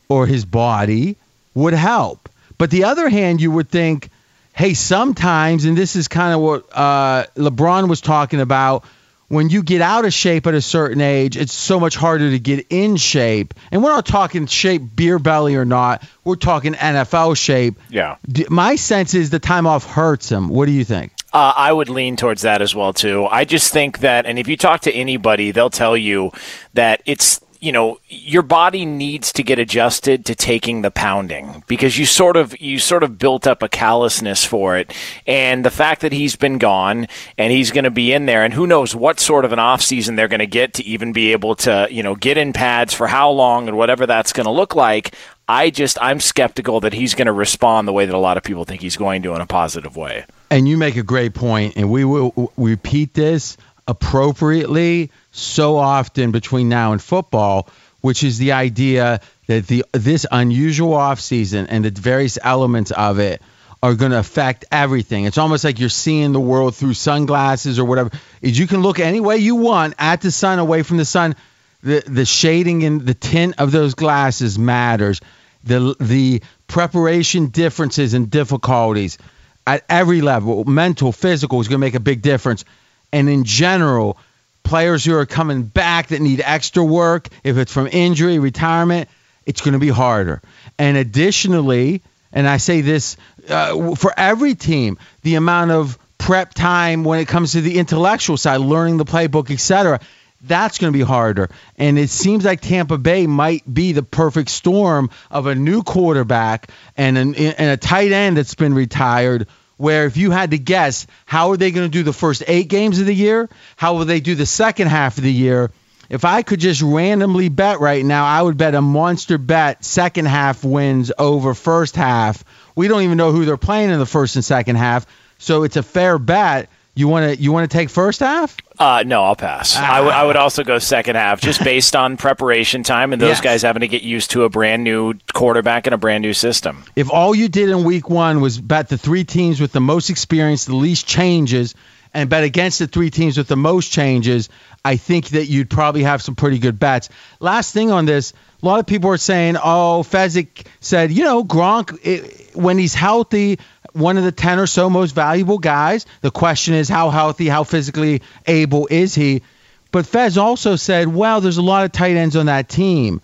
or 0.08 0.26
his 0.26 0.44
body 0.44 1.16
would 1.54 1.74
help. 1.74 2.28
But 2.56 2.70
the 2.70 2.84
other 2.84 3.08
hand, 3.08 3.40
you 3.40 3.50
would 3.50 3.68
think, 3.68 4.10
hey, 4.54 4.74
sometimes, 4.74 5.64
and 5.64 5.76
this 5.76 5.96
is 5.96 6.08
kind 6.08 6.34
of 6.34 6.40
what 6.40 6.64
uh, 6.72 7.26
LeBron 7.36 7.88
was 7.88 8.00
talking 8.00 8.40
about, 8.40 8.84
when 9.28 9.48
you 9.48 9.62
get 9.62 9.80
out 9.80 10.04
of 10.04 10.12
shape 10.12 10.46
at 10.46 10.54
a 10.54 10.60
certain 10.60 11.00
age, 11.00 11.36
it's 11.36 11.52
so 11.52 11.80
much 11.80 11.96
harder 11.96 12.30
to 12.30 12.38
get 12.38 12.66
in 12.70 12.96
shape. 12.96 13.54
And 13.72 13.82
we're 13.82 13.90
not 13.90 14.06
talking 14.06 14.46
shape, 14.46 14.82
beer 14.94 15.18
belly 15.18 15.56
or 15.56 15.64
not. 15.64 16.06
We're 16.22 16.36
talking 16.36 16.74
NFL 16.74 17.36
shape. 17.36 17.74
Yeah. 17.88 18.16
My 18.48 18.76
sense 18.76 19.14
is 19.14 19.30
the 19.30 19.38
time 19.38 19.66
off 19.66 19.86
hurts 19.86 20.30
him. 20.30 20.48
What 20.48 20.66
do 20.66 20.72
you 20.72 20.84
think? 20.84 21.13
Uh, 21.34 21.52
I 21.56 21.72
would 21.72 21.88
lean 21.88 22.14
towards 22.14 22.42
that 22.42 22.62
as 22.62 22.76
well 22.76 22.92
too. 22.92 23.26
I 23.26 23.44
just 23.44 23.72
think 23.72 23.98
that, 23.98 24.24
and 24.24 24.38
if 24.38 24.46
you 24.46 24.56
talk 24.56 24.82
to 24.82 24.92
anybody, 24.92 25.50
they'll 25.50 25.68
tell 25.68 25.96
you 25.96 26.30
that 26.74 27.02
it's 27.06 27.40
you 27.60 27.72
know 27.72 27.98
your 28.08 28.42
body 28.42 28.84
needs 28.84 29.32
to 29.32 29.42
get 29.42 29.58
adjusted 29.58 30.26
to 30.26 30.34
taking 30.34 30.82
the 30.82 30.90
pounding 30.90 31.64
because 31.66 31.98
you 31.98 32.04
sort 32.04 32.36
of 32.36 32.60
you 32.60 32.78
sort 32.78 33.02
of 33.02 33.18
built 33.18 33.46
up 33.46 33.62
a 33.62 33.68
callousness 33.68 34.44
for 34.44 34.76
it 34.76 34.92
and 35.26 35.64
the 35.64 35.70
fact 35.70 36.02
that 36.02 36.12
he's 36.12 36.36
been 36.36 36.58
gone 36.58 37.06
and 37.38 37.52
he's 37.52 37.70
going 37.70 37.84
to 37.84 37.90
be 37.90 38.12
in 38.12 38.26
there 38.26 38.44
and 38.44 38.52
who 38.52 38.66
knows 38.66 38.94
what 38.94 39.18
sort 39.18 39.46
of 39.46 39.52
an 39.52 39.58
off 39.58 39.80
season 39.80 40.14
they're 40.14 40.28
going 40.28 40.40
to 40.40 40.46
get 40.46 40.74
to 40.74 40.84
even 40.84 41.10
be 41.10 41.32
able 41.32 41.54
to 41.54 41.88
you 41.90 42.02
know 42.02 42.14
get 42.14 42.36
in 42.36 42.52
pads 42.52 42.92
for 42.92 43.06
how 43.06 43.30
long 43.30 43.66
and 43.66 43.78
whatever 43.78 44.04
that's 44.04 44.32
going 44.32 44.44
to 44.44 44.52
look 44.52 44.74
like 44.74 45.14
I 45.48 45.70
just 45.70 45.96
I'm 46.02 46.20
skeptical 46.20 46.80
that 46.80 46.92
he's 46.92 47.14
going 47.14 47.26
to 47.26 47.32
respond 47.32 47.88
the 47.88 47.92
way 47.92 48.04
that 48.04 48.14
a 48.14 48.18
lot 48.18 48.36
of 48.36 48.42
people 48.42 48.64
think 48.64 48.82
he's 48.82 48.96
going 48.96 49.22
to 49.22 49.34
in 49.34 49.40
a 49.40 49.46
positive 49.46 49.96
way. 49.96 50.26
And 50.54 50.68
you 50.68 50.76
make 50.76 50.94
a 50.94 51.02
great 51.02 51.34
point, 51.34 51.72
and 51.74 51.90
we 51.90 52.04
will 52.04 52.52
repeat 52.56 53.12
this 53.12 53.56
appropriately 53.88 55.10
so 55.32 55.76
often 55.78 56.30
between 56.30 56.68
now 56.68 56.92
and 56.92 57.02
football, 57.02 57.68
which 58.02 58.22
is 58.22 58.38
the 58.38 58.52
idea 58.52 59.20
that 59.48 59.66
the 59.66 59.84
this 59.90 60.24
unusual 60.30 60.92
offseason 60.92 61.66
and 61.68 61.84
the 61.84 61.90
various 61.90 62.38
elements 62.40 62.92
of 62.92 63.18
it 63.18 63.42
are 63.82 63.94
going 63.94 64.12
to 64.12 64.18
affect 64.20 64.64
everything. 64.70 65.24
It's 65.24 65.38
almost 65.38 65.64
like 65.64 65.80
you're 65.80 65.88
seeing 65.88 66.30
the 66.30 66.38
world 66.38 66.76
through 66.76 66.94
sunglasses 66.94 67.80
or 67.80 67.84
whatever. 67.84 68.12
You 68.40 68.68
can 68.68 68.80
look 68.80 69.00
any 69.00 69.18
way 69.18 69.38
you 69.38 69.56
want 69.56 69.94
at 69.98 70.20
the 70.20 70.30
sun, 70.30 70.60
away 70.60 70.84
from 70.84 70.98
the 70.98 71.04
sun. 71.04 71.34
The 71.82 72.04
the 72.06 72.24
shading 72.24 72.84
and 72.84 73.00
the 73.00 73.14
tint 73.14 73.56
of 73.58 73.72
those 73.72 73.94
glasses 73.94 74.56
matters. 74.56 75.20
The 75.64 75.96
the 75.98 76.42
preparation 76.68 77.48
differences 77.48 78.14
and 78.14 78.30
difficulties 78.30 79.18
at 79.66 79.84
every 79.88 80.20
level, 80.20 80.64
mental, 80.64 81.12
physical, 81.12 81.60
is 81.60 81.68
going 81.68 81.80
to 81.80 81.86
make 81.86 81.94
a 81.94 82.00
big 82.00 82.22
difference. 82.22 82.64
And 83.12 83.28
in 83.28 83.44
general, 83.44 84.18
players 84.62 85.04
who 85.04 85.14
are 85.14 85.26
coming 85.26 85.62
back 85.62 86.08
that 86.08 86.20
need 86.20 86.42
extra 86.44 86.84
work, 86.84 87.28
if 87.42 87.56
it's 87.56 87.72
from 87.72 87.88
injury, 87.90 88.38
retirement, 88.38 89.08
it's 89.46 89.60
going 89.60 89.74
to 89.74 89.78
be 89.78 89.88
harder. 89.88 90.42
And 90.78 90.96
additionally, 90.96 92.02
and 92.32 92.48
I 92.48 92.56
say 92.56 92.80
this 92.80 93.16
uh, 93.48 93.94
for 93.94 94.12
every 94.16 94.54
team, 94.54 94.98
the 95.22 95.36
amount 95.36 95.70
of 95.70 95.98
prep 96.18 96.54
time 96.54 97.04
when 97.04 97.20
it 97.20 97.28
comes 97.28 97.52
to 97.52 97.60
the 97.60 97.78
intellectual 97.78 98.36
side, 98.36 98.56
learning 98.60 98.96
the 98.96 99.04
playbook, 99.04 99.50
etc., 99.50 100.00
that's 100.46 100.78
going 100.78 100.92
to 100.92 100.96
be 100.96 101.04
harder. 101.04 101.50
And 101.76 101.98
it 101.98 102.10
seems 102.10 102.44
like 102.44 102.60
Tampa 102.60 102.98
Bay 102.98 103.26
might 103.26 103.62
be 103.72 103.92
the 103.92 104.02
perfect 104.02 104.50
storm 104.50 105.10
of 105.30 105.46
a 105.46 105.54
new 105.54 105.82
quarterback 105.82 106.70
and, 106.96 107.16
an, 107.16 107.34
and 107.34 107.70
a 107.70 107.76
tight 107.76 108.12
end 108.12 108.36
that's 108.36 108.54
been 108.54 108.74
retired 108.74 109.48
where 109.76 110.06
if 110.06 110.16
you 110.16 110.30
had 110.30 110.52
to 110.52 110.58
guess, 110.58 111.06
how 111.26 111.50
are 111.50 111.56
they 111.56 111.70
going 111.70 111.86
to 111.86 111.92
do 111.92 112.02
the 112.02 112.12
first 112.12 112.44
eight 112.46 112.68
games 112.68 113.00
of 113.00 113.06
the 113.06 113.14
year? 113.14 113.48
How 113.76 113.94
will 113.94 114.04
they 114.04 114.20
do 114.20 114.34
the 114.34 114.46
second 114.46 114.88
half 114.88 115.18
of 115.18 115.24
the 115.24 115.32
year? 115.32 115.70
If 116.10 116.24
I 116.24 116.42
could 116.42 116.60
just 116.60 116.82
randomly 116.82 117.48
bet 117.48 117.80
right 117.80 118.04
now, 118.04 118.24
I 118.24 118.40
would 118.40 118.56
bet 118.56 118.74
a 118.74 118.82
monster 118.82 119.38
bet 119.38 119.84
second 119.84 120.26
half 120.26 120.62
wins 120.62 121.10
over 121.18 121.54
first 121.54 121.96
half. 121.96 122.44
We 122.76 122.88
don't 122.88 123.02
even 123.02 123.16
know 123.16 123.32
who 123.32 123.44
they're 123.44 123.56
playing 123.56 123.90
in 123.90 123.98
the 123.98 124.06
first 124.06 124.36
and 124.36 124.44
second 124.44 124.76
half, 124.76 125.06
so 125.38 125.62
it's 125.62 125.76
a 125.76 125.82
fair 125.82 126.18
bet. 126.18 126.68
You 126.96 127.08
want 127.08 127.34
to 127.36 127.42
you 127.42 127.50
want 127.50 127.68
to 127.68 127.76
take 127.76 127.90
first 127.90 128.20
half? 128.20 128.56
Uh, 128.78 129.02
no, 129.06 129.24
I'll 129.24 129.34
pass. 129.36 129.74
Ah. 129.76 129.94
I, 129.94 129.96
w- 129.96 130.14
I 130.14 130.24
would 130.24 130.36
also 130.36 130.62
go 130.64 130.78
second 130.78 131.16
half, 131.16 131.40
just 131.40 131.62
based 131.64 131.96
on 131.96 132.16
preparation 132.16 132.82
time 132.84 133.12
and 133.12 133.20
those 133.20 133.28
Yes. 133.30 133.40
guys 133.40 133.62
having 133.62 133.80
to 133.80 133.88
get 133.88 134.02
used 134.02 134.30
to 134.32 134.44
a 134.44 134.48
brand 134.48 134.84
new 134.84 135.14
quarterback 135.32 135.86
and 135.86 135.94
a 135.94 135.98
brand 135.98 136.22
new 136.22 136.32
system. 136.34 136.84
If 136.94 137.10
all 137.10 137.34
you 137.34 137.48
did 137.48 137.68
in 137.68 137.82
week 137.84 138.08
one 138.08 138.40
was 138.40 138.60
bet 138.60 138.88
the 138.88 138.98
three 138.98 139.24
teams 139.24 139.60
with 139.60 139.72
the 139.72 139.80
most 139.80 140.08
experience, 140.10 140.66
the 140.66 140.76
least 140.76 141.06
changes, 141.06 141.74
and 142.12 142.30
bet 142.30 142.44
against 142.44 142.78
the 142.78 142.86
three 142.86 143.10
teams 143.10 143.36
with 143.38 143.48
the 143.48 143.56
most 143.56 143.90
changes, 143.90 144.48
I 144.84 144.96
think 144.96 145.28
that 145.30 145.46
you'd 145.46 145.70
probably 145.70 146.04
have 146.04 146.22
some 146.22 146.36
pretty 146.36 146.60
good 146.60 146.78
bets. 146.78 147.08
Last 147.40 147.72
thing 147.74 147.90
on 147.90 148.04
this, 148.06 148.32
a 148.62 148.66
lot 148.66 148.78
of 148.78 148.86
people 148.86 149.10
are 149.10 149.16
saying, 149.16 149.56
oh, 149.56 150.04
Fezzik 150.08 150.66
said, 150.78 151.10
you 151.10 151.24
know, 151.24 151.42
Gronk, 151.42 151.98
it, 152.04 152.54
when 152.54 152.78
he's 152.78 152.94
healthy, 152.94 153.58
one 153.94 154.18
of 154.18 154.24
the 154.24 154.32
10 154.32 154.58
or 154.58 154.66
so 154.66 154.90
most 154.90 155.14
valuable 155.14 155.58
guys. 155.58 156.04
The 156.20 156.30
question 156.30 156.74
is, 156.74 156.88
how 156.88 157.10
healthy, 157.10 157.48
how 157.48 157.64
physically 157.64 158.22
able 158.46 158.86
is 158.90 159.14
he? 159.14 159.42
But 159.90 160.06
Fez 160.06 160.36
also 160.36 160.76
said, 160.76 161.08
well, 161.08 161.40
there's 161.40 161.56
a 161.56 161.62
lot 161.62 161.84
of 161.84 161.92
tight 161.92 162.16
ends 162.16 162.36
on 162.36 162.46
that 162.46 162.68
team. 162.68 163.22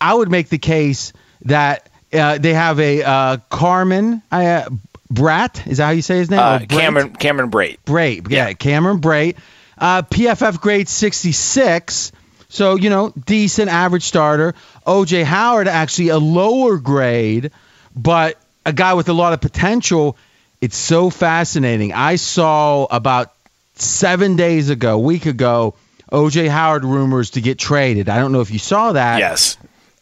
I 0.00 0.14
would 0.14 0.30
make 0.30 0.48
the 0.48 0.58
case 0.58 1.12
that 1.42 1.90
uh, 2.12 2.38
they 2.38 2.54
have 2.54 2.78
a 2.78 3.02
uh, 3.02 3.36
Carmen 3.50 4.22
uh, 4.30 4.68
Bratt. 5.12 5.66
Is 5.66 5.78
that 5.78 5.86
how 5.86 5.90
you 5.90 6.02
say 6.02 6.18
his 6.18 6.30
name? 6.30 6.40
Uh, 6.40 6.60
Cameron 6.60 7.14
Cameron 7.14 7.50
Brate. 7.50 7.78
Brate. 7.84 8.30
Yeah, 8.30 8.52
Cameron 8.52 9.00
Brate. 9.00 9.36
Uh, 9.76 10.02
PFF 10.02 10.60
grade 10.60 10.88
66. 10.88 12.12
So, 12.48 12.76
you 12.76 12.90
know, 12.90 13.10
decent 13.10 13.68
average 13.68 14.04
starter. 14.04 14.54
OJ 14.86 15.24
Howard, 15.24 15.66
actually 15.66 16.10
a 16.10 16.18
lower 16.18 16.78
grade, 16.78 17.50
but 17.96 18.38
a 18.66 18.72
guy 18.72 18.94
with 18.94 19.08
a 19.08 19.12
lot 19.12 19.32
of 19.32 19.40
potential. 19.40 20.16
It's 20.60 20.76
so 20.76 21.10
fascinating. 21.10 21.92
I 21.92 22.16
saw 22.16 22.86
about 22.86 23.32
seven 23.74 24.36
days 24.36 24.70
ago, 24.70 24.98
week 24.98 25.26
ago, 25.26 25.74
OJ 26.12 26.48
Howard 26.48 26.84
rumors 26.84 27.30
to 27.30 27.40
get 27.40 27.58
traded. 27.58 28.08
I 28.08 28.18
don't 28.18 28.32
know 28.32 28.40
if 28.40 28.50
you 28.50 28.58
saw 28.58 28.92
that 28.92 29.18
Yes. 29.18 29.56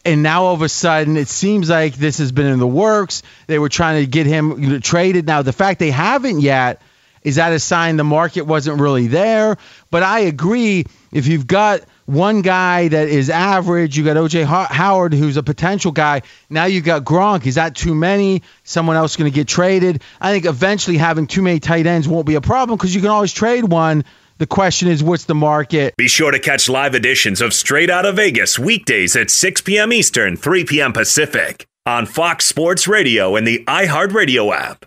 and 0.04 0.23
now 0.23 0.45
all 0.45 0.54
of 0.54 0.62
a 0.62 0.69
sudden 0.69 1.16
it 1.16 1.28
seems 1.28 1.71
like 1.71 1.95
this 1.95 2.19
has 2.19 2.33
been 2.33 2.47
in 2.47 2.59
the 2.59 2.66
works. 2.66 3.23
They 3.47 3.59
were 3.59 3.69
trying 3.71 4.02
to 4.02 4.07
get 4.07 4.26
him 4.26 4.62
you 4.62 4.69
know, 4.71 4.78
traded. 4.78 5.26
Now 5.26 5.42
the 5.42 5.52
fact 5.52 5.78
they 5.81 5.90
haven't 5.90 6.40
yet 6.40 6.83
is 7.23 7.37
that 7.37 7.52
a 7.52 7.59
sign 7.59 7.97
the 7.97 8.04
market 8.04 8.42
wasn't 8.42 8.81
really 8.81 9.07
there. 9.07 9.57
But 9.90 10.02
I 10.02 10.21
agree. 10.21 10.85
If 11.12 11.26
you've 11.28 11.47
got 11.47 11.81
one 12.06 12.42
guy 12.42 12.88
that 12.88 13.09
is 13.09 13.30
average, 13.30 13.97
you 13.97 14.04
got 14.04 14.16
OJ 14.16 14.44
Howard 14.44 15.14
who's 15.14 15.37
a 15.37 15.42
potential 15.42 15.92
guy. 15.92 16.23
Now 16.50 16.64
you 16.64 16.80
got 16.80 17.04
Gronk. 17.04 17.47
Is 17.47 17.56
that 17.56 17.76
too 17.76 17.94
many? 17.94 18.42
Someone 18.64 18.97
else 18.97 19.16
going 19.16 19.30
to 19.30 19.35
get 19.35 19.49
traded? 19.49 20.02
I 20.21 20.32
think 20.32 20.44
eventually 20.44 20.97
having 20.97 21.26
too 21.26 21.42
many 21.42 21.61
tight 21.61 21.87
ends 21.87 22.09
won't 22.09 22.26
be 22.26 22.35
a 22.35 22.40
problem 22.40 22.76
because 22.76 22.94
you 22.94 23.00
can 23.00 23.11
always 23.11 23.32
trade 23.32 23.64
one. 23.64 24.04
The 24.38 24.47
question 24.47 24.88
is, 24.88 25.02
what's 25.02 25.26
the 25.26 25.35
market? 25.35 25.97
Be 25.97 26.09
sure 26.09 26.32
to 26.32 26.38
catch 26.38 26.68
live 26.68 26.94
editions 26.94 27.40
of 27.40 27.54
Straight 27.54 27.90
Out 27.90 28.04
of 28.04 28.16
Vegas 28.16 28.59
weekdays 28.59 29.14
at 29.14 29.30
6 29.30 29.61
p.m. 29.61 29.92
Eastern, 29.92 30.37
3 30.37 30.64
p.m. 30.64 30.92
Pacific 30.92 31.66
on 31.87 32.06
Fox 32.06 32.44
Sports 32.44 32.88
Radio 32.88 33.37
and 33.37 33.47
the 33.47 33.64
iHeartRadio 33.66 34.52
app. 34.52 34.87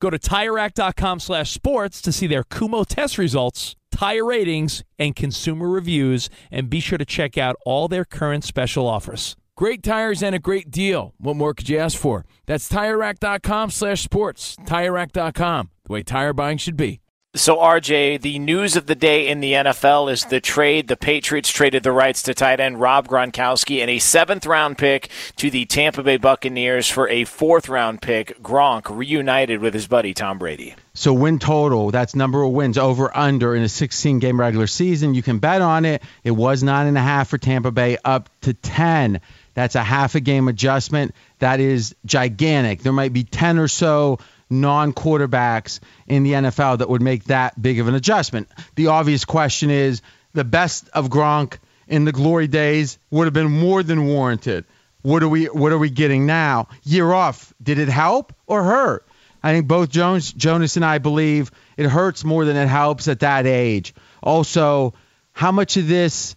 Go 0.00 0.10
to 0.10 0.18
TireRack.com 0.18 1.20
slash 1.20 1.50
sports 1.50 2.00
to 2.02 2.12
see 2.12 2.26
their 2.26 2.44
Kumho 2.44 2.86
test 2.86 3.18
results, 3.18 3.74
tire 3.90 4.24
ratings, 4.24 4.84
and 4.98 5.16
consumer 5.16 5.68
reviews, 5.68 6.30
and 6.50 6.70
be 6.70 6.80
sure 6.80 6.98
to 6.98 7.04
check 7.04 7.36
out 7.36 7.56
all 7.66 7.88
their 7.88 8.04
current 8.04 8.44
special 8.44 8.86
offers. 8.86 9.36
Great 9.56 9.82
tires 9.82 10.22
and 10.22 10.36
a 10.36 10.38
great 10.38 10.70
deal. 10.70 11.14
What 11.18 11.34
more 11.34 11.52
could 11.52 11.68
you 11.68 11.78
ask 11.78 11.98
for? 11.98 12.24
That's 12.46 12.68
TireRack.com 12.68 13.70
slash 13.70 14.02
sports. 14.02 14.56
TireRack.com, 14.64 15.70
the 15.84 15.92
way 15.92 16.02
tire 16.04 16.32
buying 16.32 16.58
should 16.58 16.76
be. 16.76 17.00
So, 17.36 17.58
RJ, 17.58 18.22
the 18.22 18.38
news 18.38 18.74
of 18.74 18.86
the 18.86 18.94
day 18.94 19.28
in 19.28 19.40
the 19.40 19.52
NFL 19.52 20.10
is 20.10 20.24
the 20.24 20.40
trade. 20.40 20.88
The 20.88 20.96
Patriots 20.96 21.50
traded 21.50 21.82
the 21.82 21.92
rights 21.92 22.22
to 22.22 22.32
tight 22.32 22.58
end 22.58 22.80
Rob 22.80 23.06
Gronkowski 23.06 23.82
and 23.82 23.90
a 23.90 23.98
seventh 23.98 24.46
round 24.46 24.78
pick 24.78 25.10
to 25.36 25.50
the 25.50 25.66
Tampa 25.66 26.02
Bay 26.02 26.16
Buccaneers 26.16 26.88
for 26.88 27.06
a 27.10 27.24
fourth 27.24 27.68
round 27.68 28.00
pick. 28.00 28.42
Gronk 28.42 28.88
reunited 28.88 29.60
with 29.60 29.74
his 29.74 29.86
buddy 29.86 30.14
Tom 30.14 30.38
Brady. 30.38 30.74
So 30.94 31.12
win 31.12 31.38
total, 31.38 31.90
that's 31.90 32.14
number 32.14 32.42
of 32.42 32.50
wins 32.52 32.78
over 32.78 33.14
under 33.14 33.54
in 33.54 33.62
a 33.62 33.68
16 33.68 34.20
game 34.20 34.40
regular 34.40 34.66
season. 34.66 35.12
You 35.12 35.22
can 35.22 35.38
bet 35.38 35.60
on 35.60 35.84
it. 35.84 36.02
It 36.24 36.30
was 36.30 36.62
nine 36.62 36.86
and 36.86 36.96
a 36.96 37.02
half 37.02 37.28
for 37.28 37.36
Tampa 37.36 37.70
Bay, 37.70 37.98
up 38.06 38.30
to 38.40 38.54
10. 38.54 39.20
That's 39.52 39.74
a 39.74 39.82
half 39.82 40.14
a 40.14 40.20
game 40.20 40.48
adjustment. 40.48 41.14
That 41.40 41.60
is 41.60 41.94
gigantic. 42.06 42.80
There 42.80 42.92
might 42.94 43.12
be 43.12 43.24
10 43.24 43.58
or 43.58 43.68
so 43.68 44.18
non 44.50 44.92
quarterbacks 44.92 45.80
in 46.06 46.22
the 46.22 46.32
NFL 46.32 46.78
that 46.78 46.88
would 46.88 47.02
make 47.02 47.24
that 47.24 47.60
big 47.60 47.80
of 47.80 47.88
an 47.88 47.94
adjustment. 47.94 48.48
The 48.74 48.88
obvious 48.88 49.24
question 49.24 49.70
is 49.70 50.02
the 50.32 50.44
best 50.44 50.88
of 50.92 51.08
Gronk 51.08 51.58
in 51.86 52.04
the 52.04 52.12
glory 52.12 52.46
days 52.46 52.98
would 53.10 53.24
have 53.24 53.34
been 53.34 53.50
more 53.50 53.82
than 53.82 54.06
warranted. 54.06 54.64
What 55.02 55.22
are 55.22 55.28
we 55.28 55.46
what 55.46 55.72
are 55.72 55.78
we 55.78 55.90
getting 55.90 56.26
now? 56.26 56.68
Year 56.82 57.12
off, 57.12 57.52
did 57.62 57.78
it 57.78 57.88
help 57.88 58.32
or 58.46 58.62
hurt? 58.64 59.06
I 59.42 59.52
think 59.52 59.68
both 59.68 59.90
Jones 59.90 60.32
Jonas 60.32 60.76
and 60.76 60.84
I 60.84 60.98
believe 60.98 61.50
it 61.76 61.86
hurts 61.86 62.24
more 62.24 62.44
than 62.44 62.56
it 62.56 62.68
helps 62.68 63.08
at 63.08 63.20
that 63.20 63.46
age. 63.46 63.94
Also, 64.22 64.94
how 65.32 65.52
much 65.52 65.76
of 65.76 65.86
this 65.86 66.34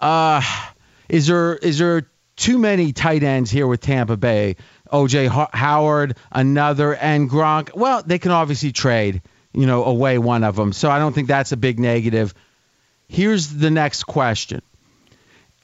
uh, 0.00 0.42
is 1.08 1.26
there 1.26 1.56
is 1.56 1.78
there 1.78 2.08
too 2.36 2.58
many 2.58 2.92
tight 2.92 3.22
ends 3.22 3.50
here 3.50 3.66
with 3.66 3.80
Tampa 3.80 4.16
Bay? 4.16 4.56
OJ 4.92 5.50
Howard, 5.52 6.16
another, 6.30 6.94
and 6.94 7.28
Gronk. 7.28 7.74
Well, 7.74 8.02
they 8.04 8.18
can 8.18 8.30
obviously 8.30 8.72
trade, 8.72 9.22
you 9.52 9.66
know, 9.66 9.84
away 9.84 10.18
one 10.18 10.44
of 10.44 10.56
them. 10.56 10.72
So 10.72 10.90
I 10.90 10.98
don't 10.98 11.12
think 11.12 11.28
that's 11.28 11.52
a 11.52 11.56
big 11.56 11.78
negative. 11.78 12.34
Here's 13.08 13.48
the 13.48 13.70
next 13.70 14.04
question. 14.04 14.62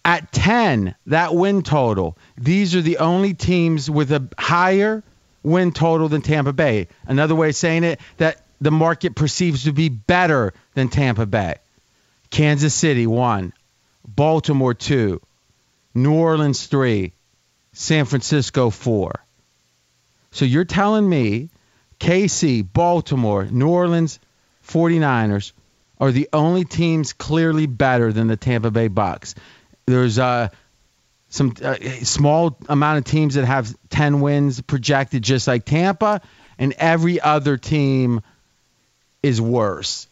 At 0.04 0.32
10, 0.32 0.94
that 1.06 1.34
win 1.34 1.62
total, 1.62 2.18
these 2.36 2.74
are 2.74 2.82
the 2.82 2.98
only 2.98 3.32
teams 3.32 3.90
with 3.90 4.12
a 4.12 4.28
higher 4.38 5.02
win 5.42 5.72
total 5.72 6.08
than 6.08 6.22
Tampa 6.22 6.52
Bay. 6.52 6.88
Another 7.06 7.34
way 7.34 7.50
of 7.50 7.56
saying 7.56 7.84
it, 7.84 8.00
that 8.18 8.44
the 8.60 8.70
market 8.70 9.14
perceives 9.14 9.64
to 9.64 9.72
be 9.72 9.88
better 9.88 10.52
than 10.74 10.88
Tampa 10.88 11.26
Bay. 11.26 11.56
Kansas 12.30 12.74
City, 12.74 13.06
one. 13.06 13.52
Baltimore, 14.06 14.74
two. 14.74 15.20
New 15.94 16.14
Orleans, 16.14 16.66
three. 16.66 17.12
San 17.74 18.06
Francisco 18.06 18.70
four. 18.70 19.12
So 20.30 20.44
you're 20.44 20.64
telling 20.64 21.08
me 21.08 21.50
KC, 22.00 22.66
Baltimore, 22.72 23.44
New 23.44 23.68
Orleans, 23.68 24.18
49ers 24.66 25.52
are 26.00 26.10
the 26.10 26.28
only 26.32 26.64
teams 26.64 27.12
clearly 27.12 27.66
better 27.66 28.12
than 28.12 28.26
the 28.26 28.36
Tampa 28.36 28.70
Bay 28.70 28.88
Bucks. 28.88 29.34
There's 29.86 30.18
uh, 30.18 30.48
some 31.28 31.54
uh, 31.62 31.76
small 32.02 32.56
amount 32.68 32.98
of 32.98 33.04
teams 33.04 33.34
that 33.34 33.44
have 33.44 33.74
10 33.90 34.20
wins 34.20 34.60
projected 34.60 35.22
just 35.22 35.46
like 35.46 35.64
Tampa, 35.64 36.20
and 36.58 36.74
every 36.78 37.20
other 37.20 37.56
team 37.56 38.22
is 39.22 39.40
worse. 39.40 40.06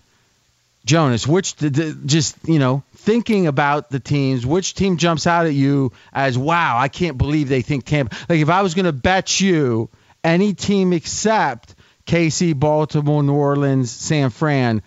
Jonas, 0.84 1.26
which 1.26 1.56
just 1.56 2.36
you 2.44 2.58
know 2.58 2.82
thinking 3.02 3.46
about 3.46 3.90
the 3.90 4.00
teams, 4.00 4.46
which 4.46 4.74
team 4.74 4.96
jumps 4.96 5.26
out 5.26 5.46
at 5.46 5.54
you 5.54 5.92
as 6.12 6.38
wow? 6.38 6.78
I 6.78 6.88
can't 6.88 7.18
believe 7.18 7.48
they 7.48 7.62
think 7.62 7.84
Tampa. 7.84 8.16
Like 8.28 8.40
if 8.40 8.48
I 8.48 8.62
was 8.62 8.74
going 8.74 8.86
to 8.86 8.92
bet 8.92 9.40
you 9.40 9.90
any 10.24 10.54
team 10.54 10.92
except 10.92 11.74
KC, 12.06 12.58
Baltimore, 12.58 13.22
New 13.22 13.34
Orleans, 13.34 13.90
San 13.90 14.30
Fran 14.30 14.82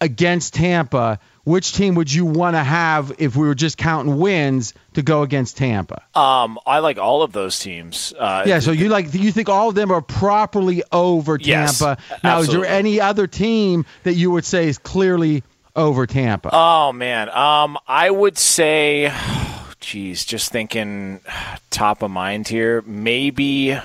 against 0.00 0.54
Tampa, 0.54 1.18
which 1.44 1.72
team 1.72 1.94
would 1.94 2.12
you 2.12 2.24
want 2.24 2.54
to 2.54 2.62
have 2.62 3.12
if 3.18 3.34
we 3.34 3.46
were 3.46 3.54
just 3.54 3.78
counting 3.78 4.18
wins 4.18 4.74
to 4.94 5.02
go 5.02 5.22
against 5.22 5.56
Tampa? 5.56 6.02
Um, 6.14 6.58
I 6.66 6.80
like 6.80 6.98
all 6.98 7.22
of 7.22 7.32
those 7.32 7.58
teams. 7.58 8.12
Uh, 8.16 8.44
yeah, 8.46 8.60
so 8.60 8.70
you 8.70 8.88
like 8.88 9.12
you 9.14 9.32
think 9.32 9.48
all 9.48 9.70
of 9.70 9.74
them 9.74 9.90
are 9.90 10.02
properly 10.02 10.82
over 10.92 11.38
Tampa. 11.38 11.48
Yes, 11.48 11.80
now, 11.80 11.96
absolutely. 12.38 12.42
is 12.42 12.52
there 12.52 12.64
any 12.64 13.00
other 13.00 13.26
team 13.26 13.86
that 14.02 14.14
you 14.14 14.30
would 14.30 14.44
say 14.44 14.68
is 14.68 14.78
clearly 14.78 15.42
over 15.78 16.06
Tampa? 16.06 16.50
Oh 16.52 16.92
man, 16.92 17.28
um, 17.30 17.78
I 17.86 18.10
would 18.10 18.36
say, 18.36 19.12
geez, 19.80 20.24
just 20.24 20.50
thinking 20.52 21.20
top 21.70 22.02
of 22.02 22.10
mind 22.10 22.48
here, 22.48 22.82
maybe, 22.86 23.78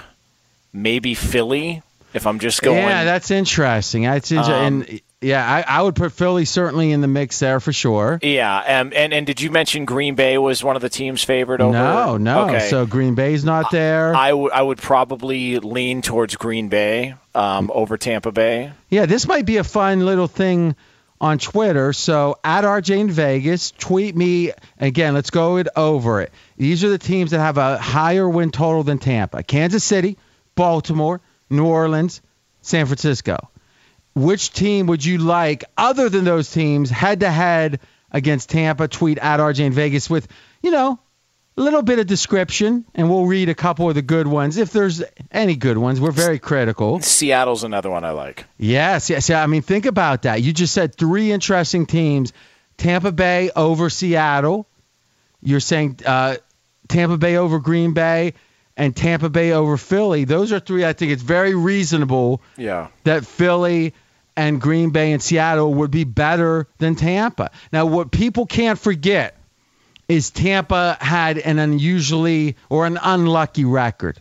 maybe 0.73 1.13
Philly. 1.13 1.81
If 2.13 2.27
I'm 2.27 2.37
just 2.37 2.61
going, 2.61 2.77
yeah, 2.77 3.05
that's 3.05 3.31
interesting. 3.31 4.03
That's 4.03 4.31
inter- 4.31 4.43
Um, 4.53 4.81
and 4.85 5.01
yeah, 5.19 5.43
I, 5.67 5.79
I 5.79 5.81
would 5.81 5.95
put 5.95 6.11
Philly 6.11 6.45
certainly 6.45 6.91
in 6.91 7.01
the 7.01 7.07
mix 7.07 7.39
there 7.39 7.59
for 7.59 7.73
sure. 7.73 8.19
yeah. 8.21 8.79
Um, 8.81 8.93
and 8.95 9.11
and 9.13 9.25
did 9.25 9.41
you 9.41 9.49
mention 9.49 9.85
Green 9.85 10.13
Bay 10.13 10.37
was 10.37 10.63
one 10.63 10.75
of 10.75 10.83
the 10.83 10.89
teams 10.89 11.23
favored 11.23 11.59
over? 11.59 11.71
No, 11.73 12.17
no. 12.17 12.49
Okay. 12.49 12.69
So 12.69 12.85
Green 12.85 13.15
Bay's 13.15 13.43
not 13.43 13.71
there. 13.71 14.13
I 14.15 14.31
would 14.31 14.51
I 14.51 14.61
would 14.61 14.77
probably 14.77 15.57
lean 15.57 16.03
towards 16.03 16.35
Green 16.35 16.69
Bay 16.69 17.15
um, 17.33 17.71
over 17.73 17.97
Tampa 17.97 18.31
Bay. 18.31 18.73
Yeah, 18.89 19.07
this 19.07 19.27
might 19.27 19.47
be 19.47 19.57
a 19.57 19.63
fun 19.63 20.05
little 20.05 20.27
thing 20.27 20.75
on 21.23 21.37
Twitter. 21.37 21.93
So 21.93 22.37
at 22.43 22.65
RJ 22.65 22.99
in 22.99 23.09
Vegas, 23.09 23.71
tweet 23.71 24.13
me 24.13 24.51
again. 24.77 25.13
Let's 25.13 25.29
go 25.29 25.63
over 25.73 26.21
it. 26.21 26.33
These 26.57 26.83
are 26.83 26.89
the 26.89 26.97
teams 26.97 27.31
that 27.31 27.39
have 27.39 27.57
a 27.57 27.77
higher 27.77 28.27
win 28.27 28.51
total 28.51 28.83
than 28.83 28.99
Tampa: 28.99 29.41
Kansas 29.41 29.85
City, 29.85 30.17
Baltimore, 30.53 31.21
New 31.49 31.65
Orleans, 31.65 32.21
San 32.61 32.85
Francisco. 32.87 33.49
Which 34.13 34.51
team 34.51 34.87
would 34.87 35.03
you 35.03 35.17
like, 35.17 35.63
other 35.77 36.09
than 36.09 36.25
those 36.25 36.51
teams, 36.51 36.89
head 36.89 37.21
to 37.21 37.31
head 37.31 37.79
against 38.11 38.49
Tampa? 38.49 38.89
Tweet 38.89 39.17
at 39.17 39.39
RJ 39.39 39.61
in 39.61 39.73
Vegas 39.73 40.09
with, 40.09 40.27
you 40.61 40.71
know, 40.71 40.99
little 41.61 41.81
bit 41.83 41.99
of 41.99 42.07
description, 42.07 42.85
and 42.95 43.09
we'll 43.09 43.25
read 43.25 43.49
a 43.49 43.55
couple 43.55 43.87
of 43.89 43.95
the 43.95 44.01
good 44.01 44.27
ones 44.27 44.57
if 44.57 44.71
there's 44.71 45.03
any 45.31 45.55
good 45.55 45.77
ones. 45.77 46.01
We're 46.01 46.11
very 46.11 46.39
critical. 46.39 46.99
Seattle's 47.01 47.63
another 47.63 47.89
one 47.89 48.03
I 48.03 48.11
like. 48.11 48.45
Yes, 48.57 49.09
yes. 49.09 49.29
I 49.29 49.45
mean, 49.47 49.61
think 49.61 49.85
about 49.85 50.23
that. 50.23 50.41
You 50.41 50.51
just 50.53 50.73
said 50.73 50.95
three 50.95 51.31
interesting 51.31 51.85
teams: 51.85 52.33
Tampa 52.77 53.11
Bay 53.11 53.51
over 53.55 53.89
Seattle. 53.89 54.67
You're 55.41 55.59
saying 55.59 55.99
uh, 56.05 56.37
Tampa 56.87 57.17
Bay 57.17 57.35
over 57.37 57.59
Green 57.59 57.93
Bay 57.93 58.33
and 58.75 58.95
Tampa 58.95 59.29
Bay 59.29 59.51
over 59.51 59.77
Philly. 59.77 60.23
Those 60.23 60.51
are 60.51 60.59
three. 60.59 60.83
I 60.85 60.93
think 60.93 61.11
it's 61.11 61.21
very 61.21 61.53
reasonable 61.53 62.41
Yeah. 62.57 62.87
that 63.03 63.25
Philly 63.25 63.93
and 64.35 64.59
Green 64.59 64.89
Bay 64.89 65.11
and 65.11 65.21
Seattle 65.21 65.71
would 65.75 65.91
be 65.91 66.05
better 66.05 66.67
than 66.79 66.95
Tampa. 66.95 67.51
Now, 67.71 67.85
what 67.85 68.09
people 68.11 68.47
can't 68.47 68.79
forget 68.79 69.37
is 70.07 70.31
Tampa 70.31 70.97
had 70.99 71.37
an 71.37 71.59
unusually 71.59 72.57
or 72.69 72.85
an 72.85 72.97
unlucky 73.01 73.65
record. 73.65 74.19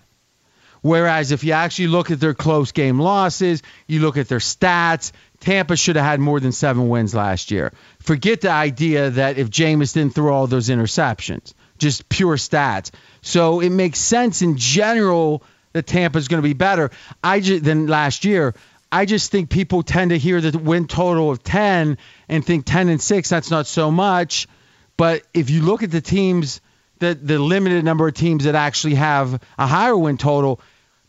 Whereas 0.81 1.31
if 1.31 1.45
you 1.45 1.53
actually 1.53 1.89
look 1.89 2.11
at 2.11 2.19
their 2.19 2.35
close 2.35 2.73
game 2.73 2.99
losses, 2.99 3.63
you 3.87 4.01
look 4.01 4.17
at 4.17 4.29
their 4.29 4.41
stats, 4.41 5.13
Tampa 5.39 5.77
should 5.77 5.97
have 5.97 6.05
had 6.05 6.21
more 6.21 6.41
than 6.41 6.53
seven 6.53 6.89
wins 6.89 7.15
last 7.15 7.51
year. 7.53 7.73
Forget 8.01 8.41
the 8.41 8.51
idea 8.51 9.11
that 9.11 9.39
if 9.39 9.49
Jameis 9.49 9.95
didn't 9.95 10.15
throw 10.15 10.35
all 10.35 10.47
those 10.49 10.69
interceptions, 10.69 11.55
just 11.79 12.09
pure 12.09 12.37
stats. 12.37 12.91
So 13.23 13.61
it 13.61 13.71
makes 13.71 14.01
sense 14.01 14.43
in 14.43 14.57
general 14.57 15.45
that 15.73 15.87
Tampa's 15.87 16.29
going 16.29 16.43
to 16.43 16.49
be 16.49 16.53
better. 16.53 16.91
I 17.23 17.41
just, 17.41 17.65
than 17.65 17.87
last 17.87 18.25
year. 18.25 18.55
I 18.91 19.07
just 19.07 19.31
think 19.31 19.51
people 19.51 19.83
tend 19.83 20.11
to 20.11 20.19
hear 20.19 20.41
the 20.41 20.59
win 20.59 20.87
total 20.87 21.31
of 21.31 21.43
10 21.43 21.97
and 22.29 22.45
think 22.45 22.67
10 22.67 22.89
and 22.89 23.01
6 23.01 23.29
that's 23.29 23.51
not 23.51 23.67
so 23.67 23.91
much. 23.91 24.47
But 25.03 25.25
if 25.35 25.51
you 25.51 25.63
look 25.63 25.83
at 25.83 25.91
the 25.91 26.01
teams 26.01 26.61
that 27.01 27.27
the 27.27 27.41
limited 27.41 27.85
number 27.85 28.07
of 28.07 28.15
teams 28.15 28.45
that 28.45 28.55
actually 28.55 28.95
have 28.95 29.43
a 29.59 29.67
higher 29.67 29.97
win 29.97 30.17
total, 30.17 30.61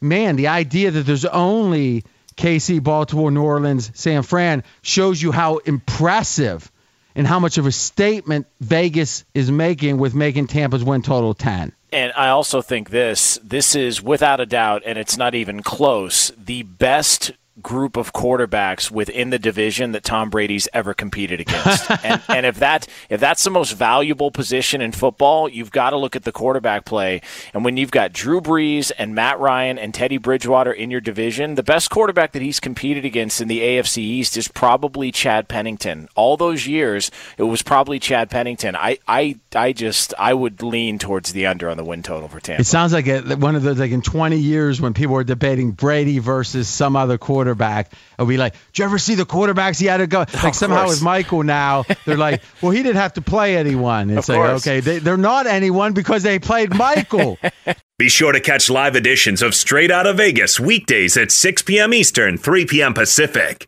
man, 0.01 0.35
the 0.35 0.47
idea 0.47 0.89
that 0.89 1.01
there's 1.01 1.25
only 1.25 2.03
KC, 2.35 2.81
Baltimore, 2.81 3.29
New 3.29 3.43
Orleans, 3.43 3.91
San 3.93 4.23
Fran 4.23 4.63
shows 4.81 5.21
you 5.21 5.31
how 5.31 5.57
impressive 5.57 6.71
and 7.13 7.27
how 7.27 7.37
much 7.37 7.59
of 7.59 7.67
a 7.67 7.71
statement 7.71 8.47
Vegas 8.61 9.25
is 9.35 9.51
making 9.51 9.99
with 9.99 10.15
making 10.15 10.47
Tampa's 10.47 10.83
win 10.83 11.03
total 11.03 11.35
10. 11.35 11.71
And 11.91 12.13
I 12.17 12.29
also 12.29 12.63
think 12.63 12.89
this 12.89 13.37
this 13.43 13.75
is 13.75 14.01
without 14.01 14.39
a 14.39 14.47
doubt, 14.47 14.81
and 14.87 14.97
it's 14.97 15.17
not 15.17 15.35
even 15.35 15.61
close, 15.61 16.31
the 16.35 16.63
best 16.63 17.31
group 17.61 17.97
of 17.97 18.13
quarterbacks 18.13 18.89
within 18.89 19.29
the 19.29 19.39
division 19.39 19.91
that 19.91 20.03
Tom 20.03 20.29
Brady's 20.29 20.67
ever 20.73 20.93
competed 20.93 21.39
against. 21.39 21.89
and, 22.03 22.21
and 22.27 22.45
if 22.45 22.57
that 22.57 22.87
if 23.09 23.19
that's 23.19 23.43
the 23.43 23.49
most 23.49 23.73
valuable 23.73 24.31
position 24.31 24.81
in 24.81 24.91
football, 24.91 25.47
you've 25.47 25.71
got 25.71 25.91
to 25.91 25.97
look 25.97 26.15
at 26.15 26.23
the 26.23 26.31
quarterback 26.31 26.85
play. 26.85 27.21
And 27.53 27.63
when 27.63 27.77
you've 27.77 27.91
got 27.91 28.11
Drew 28.13 28.41
Brees 28.41 28.91
and 28.97 29.13
Matt 29.13 29.39
Ryan 29.39 29.77
and 29.77 29.93
Teddy 29.93 30.17
Bridgewater 30.17 30.71
in 30.71 30.89
your 30.89 31.01
division, 31.01 31.55
the 31.55 31.63
best 31.63 31.89
quarterback 31.89 32.31
that 32.31 32.41
he's 32.41 32.59
competed 32.59 33.05
against 33.05 33.39
in 33.41 33.47
the 33.47 33.59
AFC 33.59 33.97
East 33.97 34.35
is 34.37 34.47
probably 34.47 35.11
Chad 35.11 35.47
Pennington. 35.47 36.09
All 36.15 36.37
those 36.37 36.65
years, 36.65 37.11
it 37.37 37.43
was 37.43 37.61
probably 37.61 37.99
Chad 37.99 38.29
Pennington. 38.29 38.75
I 38.75 38.97
I 39.07 39.39
I 39.55 39.73
just 39.73 40.13
I 40.17 40.33
would 40.33 40.63
lean 40.63 40.97
towards 40.97 41.33
the 41.33 41.45
under 41.45 41.69
on 41.69 41.77
the 41.77 41.83
win 41.83 42.03
total 42.03 42.27
for 42.27 42.39
Tampa. 42.39 42.61
It 42.61 42.65
sounds 42.65 42.93
like 42.93 43.07
a, 43.07 43.21
one 43.35 43.55
of 43.55 43.63
those, 43.63 43.79
like 43.79 43.91
in 43.91 44.01
20 44.01 44.37
years 44.37 44.81
when 44.81 44.93
people 44.93 45.15
were 45.15 45.23
debating 45.23 45.71
Brady 45.71 46.19
versus 46.19 46.67
some 46.67 46.95
other 46.95 47.17
quarterback, 47.17 47.42
it'll 47.51 48.27
be 48.27 48.37
like, 48.37 48.53
do 48.73 48.81
you 48.81 48.85
ever 48.85 48.97
see 48.97 49.15
the 49.15 49.25
quarterbacks 49.25 49.79
he 49.79 49.85
had 49.85 49.97
to 49.97 50.07
go? 50.07 50.25
Like 50.43 50.53
somehow 50.53 50.85
course. 50.85 50.95
with 50.95 51.01
Michael 51.03 51.43
now, 51.43 51.83
they're 52.05 52.17
like, 52.17 52.41
well, 52.61 52.71
he 52.71 52.81
didn't 52.83 52.97
have 52.97 53.13
to 53.13 53.21
play 53.21 53.57
anyone. 53.57 54.09
It's 54.09 54.29
Of 54.29 54.35
like, 54.35 54.47
course. 54.49 54.61
okay, 54.67 54.79
they, 54.79 54.99
they're 54.99 55.17
not 55.17 55.47
anyone 55.47 55.93
because 55.93 56.23
they 56.23 56.39
played 56.39 56.73
Michael. 56.75 57.37
Be 57.99 58.09
sure 58.09 58.31
to 58.31 58.39
catch 58.39 58.69
live 58.69 58.95
editions 58.95 59.41
of 59.41 59.53
Straight 59.53 59.91
Out 59.91 60.07
of 60.07 60.17
Vegas 60.17 60.59
weekdays 60.59 61.15
at 61.15 61.31
6 61.31 61.61
p.m. 61.61 61.93
Eastern, 61.93 62.37
3 62.37 62.65
p.m. 62.65 62.93
Pacific. 62.93 63.67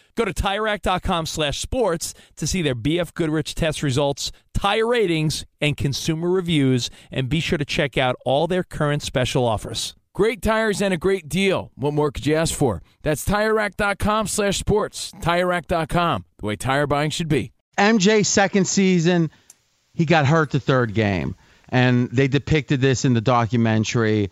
Go 0.15 0.25
to 0.25 0.33
TireRack.com 0.33 1.25
slash 1.25 1.59
sports 1.59 2.13
to 2.35 2.45
see 2.47 2.61
their 2.61 2.75
BF 2.75 3.13
Goodrich 3.13 3.55
test 3.55 3.83
results, 3.83 4.31
tire 4.53 4.87
ratings, 4.87 5.45
and 5.59 5.77
consumer 5.77 6.29
reviews, 6.29 6.89
and 7.11 7.29
be 7.29 7.39
sure 7.39 7.57
to 7.57 7.65
check 7.65 7.97
out 7.97 8.15
all 8.25 8.47
their 8.47 8.63
current 8.63 9.01
special 9.01 9.45
offers. 9.45 9.95
Great 10.13 10.41
tires 10.41 10.81
and 10.81 10.93
a 10.93 10.97
great 10.97 11.29
deal. 11.29 11.71
What 11.75 11.93
more 11.93 12.11
could 12.11 12.25
you 12.25 12.35
ask 12.35 12.53
for? 12.53 12.81
That's 13.01 13.23
TireRack.com 13.25 14.27
slash 14.27 14.57
sports. 14.57 15.11
TireRack.com, 15.21 16.25
the 16.37 16.45
way 16.45 16.55
tire 16.57 16.85
buying 16.85 17.11
should 17.11 17.29
be. 17.29 17.53
MJ 17.77 18.25
second 18.25 18.65
season, 18.67 19.31
he 19.93 20.05
got 20.05 20.25
hurt 20.25 20.51
the 20.51 20.59
third 20.59 20.93
game, 20.93 21.35
and 21.69 22.09
they 22.11 22.27
depicted 22.27 22.81
this 22.81 23.05
in 23.05 23.13
the 23.13 23.21
documentary. 23.21 24.31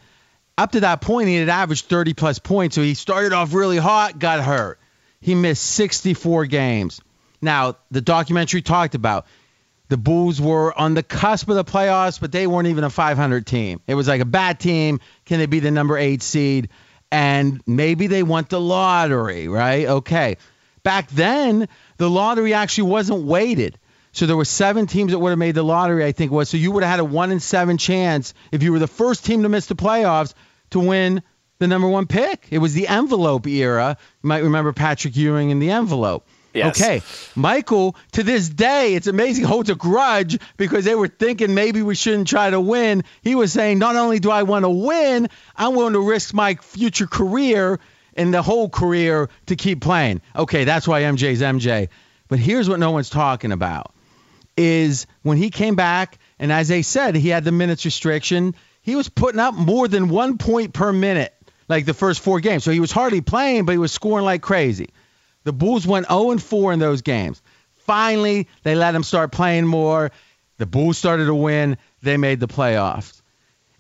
Up 0.57 0.73
to 0.73 0.81
that 0.81 0.99
point, 0.99 1.29
he 1.29 1.37
had 1.37 1.47
averaged 1.47 1.85
30 1.85 2.13
plus 2.13 2.39
points, 2.39 2.75
so 2.75 2.81
he 2.81 2.93
started 2.93 3.31
off 3.31 3.53
really 3.53 3.77
hot, 3.77 4.19
got 4.19 4.43
hurt. 4.43 4.79
He 5.21 5.36
missed 5.36 5.63
64 5.63 6.45
games. 6.45 7.01
Now, 7.41 7.77
the 7.91 8.01
documentary 8.01 8.62
talked 8.62 8.95
about 8.95 9.25
the 9.89 9.97
Bulls 9.97 10.39
were 10.39 10.77
on 10.77 10.93
the 10.93 11.03
cusp 11.03 11.49
of 11.49 11.55
the 11.55 11.65
playoffs, 11.65 12.19
but 12.19 12.32
they 12.32 12.45
weren't 12.45 12.67
even 12.67 12.84
a 12.84 12.89
500 12.89 13.45
team. 13.45 13.82
It 13.88 13.95
was 13.95 14.08
like 14.08 14.21
a 14.21 14.25
bad 14.25 14.60
team. 14.60 14.99
Can 15.25 15.39
they 15.39 15.47
be 15.47 15.60
the 15.60 15.71
number 15.71 15.97
eight 15.97 16.21
seed? 16.21 16.69
And 17.12 17.62
maybe 17.65 18.05
they 18.05 18.21
want 18.21 18.49
the 18.49 18.62
lottery, 18.62 19.47
right? 19.47 19.88
Okay. 19.88 20.38
Back 20.84 21.10
then, 21.10 21.67
the 21.97 22.10
lottery 22.10 22.53
actually 22.53 22.89
wasn't 22.89 23.23
weighted. 23.23 23.79
So 24.12 24.25
there 24.27 24.38
were 24.38 24.45
seven 24.45 24.86
teams 24.86 25.12
that 25.12 25.19
would 25.19 25.32
have 25.32 25.39
made 25.39 25.55
the 25.55 25.63
lottery, 25.63 26.05
I 26.05 26.12
think 26.12 26.32
was. 26.32 26.49
So 26.49 26.58
you 26.58 26.71
would 26.71 26.84
have 26.84 26.91
had 26.91 26.99
a 26.99 27.05
one 27.05 27.32
in 27.32 27.39
seven 27.39 27.77
chance 27.77 28.34
if 28.51 28.62
you 28.63 28.71
were 28.71 28.79
the 28.79 28.88
first 28.88 29.25
team 29.25 29.43
to 29.43 29.49
miss 29.49 29.65
the 29.65 29.75
playoffs 29.75 30.34
to 30.71 30.79
win 30.79 31.23
the 31.59 31.67
number 31.67 31.87
one 31.87 32.07
pick. 32.07 32.47
It 32.49 32.57
was 32.57 32.73
the 32.73 32.87
envelope 32.87 33.45
era. 33.45 33.97
You 34.23 34.27
might 34.27 34.43
remember 34.43 34.73
Patrick 34.73 35.15
Ewing 35.15 35.49
in 35.49 35.59
the 35.59 35.71
envelope. 35.71 36.25
Yes. 36.53 36.81
Okay. 36.81 37.01
Michael, 37.35 37.95
to 38.13 38.23
this 38.23 38.49
day, 38.49 38.95
it's 38.95 39.05
amazing, 39.05 39.45
holds 39.45 39.69
a 39.69 39.75
grudge 39.75 40.39
because 40.57 40.83
they 40.83 40.95
were 40.95 41.07
thinking 41.07 41.53
maybe 41.53 41.83
we 41.83 41.93
shouldn't 41.93 42.27
try 42.27 42.49
to 42.49 42.59
win. 42.59 43.03
He 43.21 43.35
was 43.35 43.53
saying, 43.53 43.77
not 43.77 43.95
only 43.95 44.19
do 44.19 44.31
I 44.31 44.43
want 44.43 44.65
to 44.65 44.69
win, 44.69 45.29
I'm 45.55 45.75
willing 45.75 45.93
to 45.93 45.99
risk 45.99 46.33
my 46.33 46.55
future 46.55 47.05
career 47.05 47.79
and 48.15 48.33
the 48.33 48.41
whole 48.41 48.67
career 48.67 49.29
to 49.45 49.55
keep 49.55 49.81
playing. 49.81 50.21
Okay, 50.35 50.63
that's 50.63 50.87
why 50.87 51.03
MJ's 51.03 51.41
MJ. 51.41 51.89
But 52.29 52.39
here's 52.39 52.67
what 52.67 52.79
no 52.79 52.91
one's 52.91 53.09
talking 53.09 53.51
about 53.51 53.93
is 54.57 55.07
when 55.21 55.37
he 55.37 55.51
came 55.51 55.75
back, 55.75 56.17
and 56.37 56.51
as 56.51 56.67
they 56.67 56.81
said, 56.81 57.15
he 57.15 57.29
had 57.29 57.45
the 57.45 57.51
minutes 57.51 57.85
restriction, 57.85 58.55
he 58.81 58.95
was 58.95 59.07
putting 59.07 59.39
up 59.39 59.53
more 59.53 59.87
than 59.87 60.09
one 60.09 60.37
point 60.37 60.73
per 60.73 60.91
minute 60.91 61.33
like 61.69 61.86
the 61.86 61.93
first 61.93 62.19
four 62.19 62.41
games. 62.41 62.63
So 62.63 62.71
he 62.71 62.79
was 62.79 62.91
hardly 62.91 63.21
playing, 63.21 63.65
but 63.65 63.71
he 63.71 63.77
was 63.77 63.91
scoring 63.91 64.25
like 64.25 64.41
crazy. 64.41 64.89
The 65.43 65.53
Bulls 65.53 65.88
went 65.88 66.08
0 66.08 66.32
and 66.32 66.43
4 66.43 66.73
in 66.73 66.79
those 66.79 67.01
games. 67.01 67.41
Finally, 67.77 68.47
they 68.63 68.75
let 68.75 68.93
him 68.93 69.03
start 69.03 69.32
playing 69.32 69.65
more. 69.65 70.12
The 70.58 70.65
Bulls 70.65 70.97
started 70.97 71.25
to 71.25 71.36
win. 71.36 71.77
They 72.01 72.17
made 72.17 72.39
the 72.39 72.47
playoffs. 72.47 73.21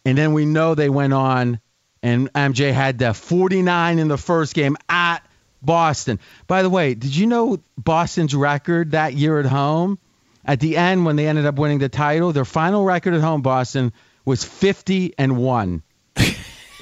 And 0.05 0.17
then 0.17 0.33
we 0.33 0.45
know 0.45 0.75
they 0.75 0.89
went 0.89 1.13
on, 1.13 1.59
and 2.01 2.31
MJ 2.31 2.71
had 2.71 2.97
the 2.97 3.13
49 3.13 3.99
in 3.99 4.07
the 4.07 4.17
first 4.17 4.53
game 4.53 4.77
at 4.87 5.19
Boston. 5.61 6.19
By 6.47 6.61
the 6.61 6.69
way, 6.69 6.93
did 6.93 7.13
you 7.13 7.27
know 7.27 7.59
Boston's 7.77 8.33
record 8.33 8.91
that 8.91 9.13
year 9.13 9.39
at 9.39 9.45
home? 9.45 9.99
At 10.45 10.61
the 10.61 10.77
end, 10.77 11.05
when 11.05 11.17
they 11.17 11.27
ended 11.27 11.45
up 11.45 11.59
winning 11.59 11.79
the 11.79 11.89
title, 11.89 12.31
their 12.31 12.45
final 12.45 12.85
record 12.85 13.13
at 13.13 13.21
home, 13.21 13.41
Boston, 13.41 13.91
was 14.23 14.43
50 14.43 15.15
and 15.17 15.37
1. 15.37 15.83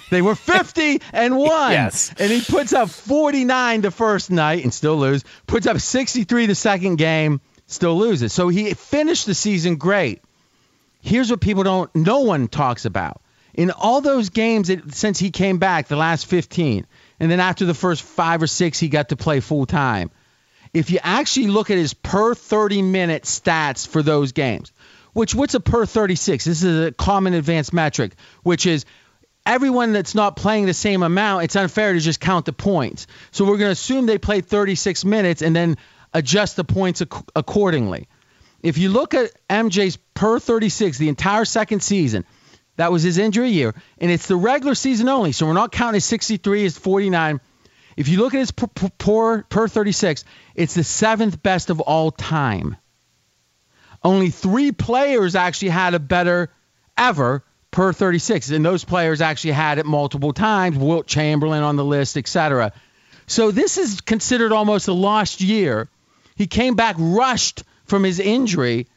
They 0.10 0.22
were 0.22 0.36
50 0.36 1.02
and 1.14 1.38
1. 1.38 1.72
Yes. 1.72 2.14
And 2.18 2.32
he 2.32 2.42
puts 2.42 2.74
up 2.74 2.90
49 2.90 3.82
the 3.82 3.92
first 3.92 4.32
night 4.32 4.64
and 4.64 4.74
still 4.74 4.98
lose. 4.98 5.24
Puts 5.48 5.68
up 5.68 5.80
63 5.80 6.46
the 6.46 6.56
second 6.56 6.96
game, 6.98 7.42
still 7.66 7.98
loses. 7.98 8.34
So 8.34 8.48
he 8.48 8.74
finished 8.74 9.26
the 9.26 9.34
season 9.36 9.76
great. 9.76 10.22
Here's 11.02 11.30
what 11.30 11.42
people 11.42 11.64
don't 11.64 11.94
no 11.96 12.20
one 12.20 12.48
talks 12.48 12.86
about. 12.86 13.22
In 13.54 13.72
all 13.72 14.02
those 14.02 14.30
games 14.30 14.68
that, 14.68 14.94
since 14.94 15.18
he 15.18 15.32
came 15.32 15.58
back, 15.58 15.88
the 15.88 15.96
last 15.96 16.28
15, 16.28 16.86
and 17.20 17.32
then 17.32 17.40
after 17.40 17.66
the 17.66 17.74
first 17.74 18.04
5 18.04 18.44
or 18.44 18.48
6 18.48 18.80
he 18.80 18.88
got 18.88 19.10
to 19.10 19.16
play 19.16 19.40
full 19.40 19.66
time. 19.66 20.12
If 20.74 20.92
you 20.92 21.00
actually 21.02 21.48
look 21.48 21.72
at 21.72 21.78
his 21.78 21.94
per 21.94 22.36
30 22.36 22.82
minute 22.84 23.24
stats 23.24 23.88
for 23.88 24.04
those 24.04 24.32
games, 24.32 24.72
which 25.14 25.34
what's 25.34 25.56
a 25.56 25.60
per 25.60 25.86
36? 25.86 26.46
This 26.46 26.62
is 26.62 26.88
a 26.88 26.92
common 26.92 27.34
advanced 27.34 27.74
metric, 27.74 28.14
which 28.44 28.68
is 28.68 28.86
everyone 29.48 29.94
that's 29.94 30.14
not 30.14 30.36
playing 30.36 30.66
the 30.66 30.74
same 30.74 31.02
amount, 31.02 31.46
it's 31.46 31.56
unfair 31.56 31.94
to 31.94 32.00
just 32.00 32.20
count 32.20 32.46
the 32.46 32.54
points. 32.54 33.08
So 33.32 33.46
we're 33.46 33.58
going 33.58 33.70
to 33.70 33.72
assume 33.72 34.06
they 34.06 34.18
played 34.18 34.46
36 34.46 35.06
minutes 35.06 35.42
and 35.42 35.56
then 35.56 35.78
adjust 36.14 36.58
the 36.58 36.64
points 36.64 37.02
ac- 37.02 37.24
accordingly. 37.36 38.08
If 38.62 38.78
you 38.78 38.90
look 38.90 39.14
at 39.14 39.32
MJ's 39.50 39.98
per 40.14 40.40
36, 40.40 40.98
the 40.98 41.10
entire 41.10 41.46
second 41.46 41.82
season, 41.82 42.26
that 42.76 42.92
was 42.92 43.04
his 43.04 43.18
injury 43.18 43.50
year, 43.50 43.74
and 43.98 44.12
it's 44.12 44.28
the 44.28 44.36
regular 44.36 44.76
season 44.76 45.10
only. 45.10 45.32
So 45.32 45.48
we're 45.48 45.54
not 45.54 45.72
counting 45.72 45.96
his 45.96 46.06
63, 46.06 46.64
his 46.64 46.78
49. 46.78 47.40
If 47.96 48.10
you 48.10 48.20
look 48.20 48.36
at 48.36 48.40
his 48.40 48.52
per, 48.52 48.68
per, 48.68 49.44
per 49.44 49.68
36, 49.68 50.26
it's 50.54 50.76
the 50.76 50.84
seventh 50.84 51.42
best 51.42 51.70
of 51.70 51.80
all 51.80 52.12
time. 52.12 52.78
Only 54.04 54.30
three 54.30 54.72
players 54.72 55.36
actually 55.36 55.70
had 55.70 55.96
a 55.96 56.00
better 56.00 56.52
ever 56.96 57.44
per 57.72 57.94
36. 57.94 58.50
And 58.52 58.66
those 58.66 58.84
players 58.84 59.22
actually 59.22 59.52
had 59.52 59.78
it 59.78 59.86
multiple 59.86 60.34
times, 60.34 60.78
Wilt 60.78 61.08
Chamberlain 61.08 61.64
on 61.64 61.76
the 61.76 61.86
list, 61.86 62.18
etc. 62.18 62.74
So 63.28 63.52
this 63.52 63.78
is 63.78 64.02
considered 64.02 64.52
almost 64.52 64.88
a 64.88 64.94
lost 64.94 65.42
year. 65.42 65.90
He 66.36 66.48
came 66.48 66.76
back 66.76 66.96
rushed 66.98 67.64
from 67.86 68.04
his 68.04 68.20
injury. 68.20 68.88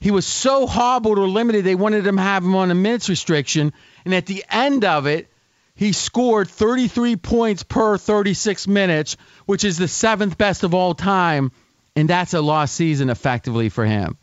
He 0.00 0.10
was 0.10 0.26
so 0.26 0.66
hobbled 0.66 1.18
or 1.18 1.28
limited, 1.28 1.64
they 1.64 1.74
wanted 1.74 2.06
him 2.06 2.16
to 2.16 2.22
have 2.22 2.42
him 2.42 2.56
on 2.56 2.70
a 2.70 2.74
minutes 2.74 3.08
restriction. 3.08 3.72
And 4.04 4.14
at 4.14 4.26
the 4.26 4.44
end 4.50 4.84
of 4.84 5.06
it, 5.06 5.28
he 5.74 5.92
scored 5.92 6.48
33 6.48 7.16
points 7.16 7.62
per 7.62 7.96
36 7.96 8.68
minutes, 8.68 9.16
which 9.46 9.64
is 9.64 9.78
the 9.78 9.88
seventh 9.88 10.36
best 10.36 10.64
of 10.64 10.74
all 10.74 10.94
time. 10.94 11.52
And 11.94 12.08
that's 12.08 12.34
a 12.34 12.40
lost 12.40 12.74
season 12.74 13.10
effectively 13.10 13.68
for 13.68 13.84
him. 13.84 14.18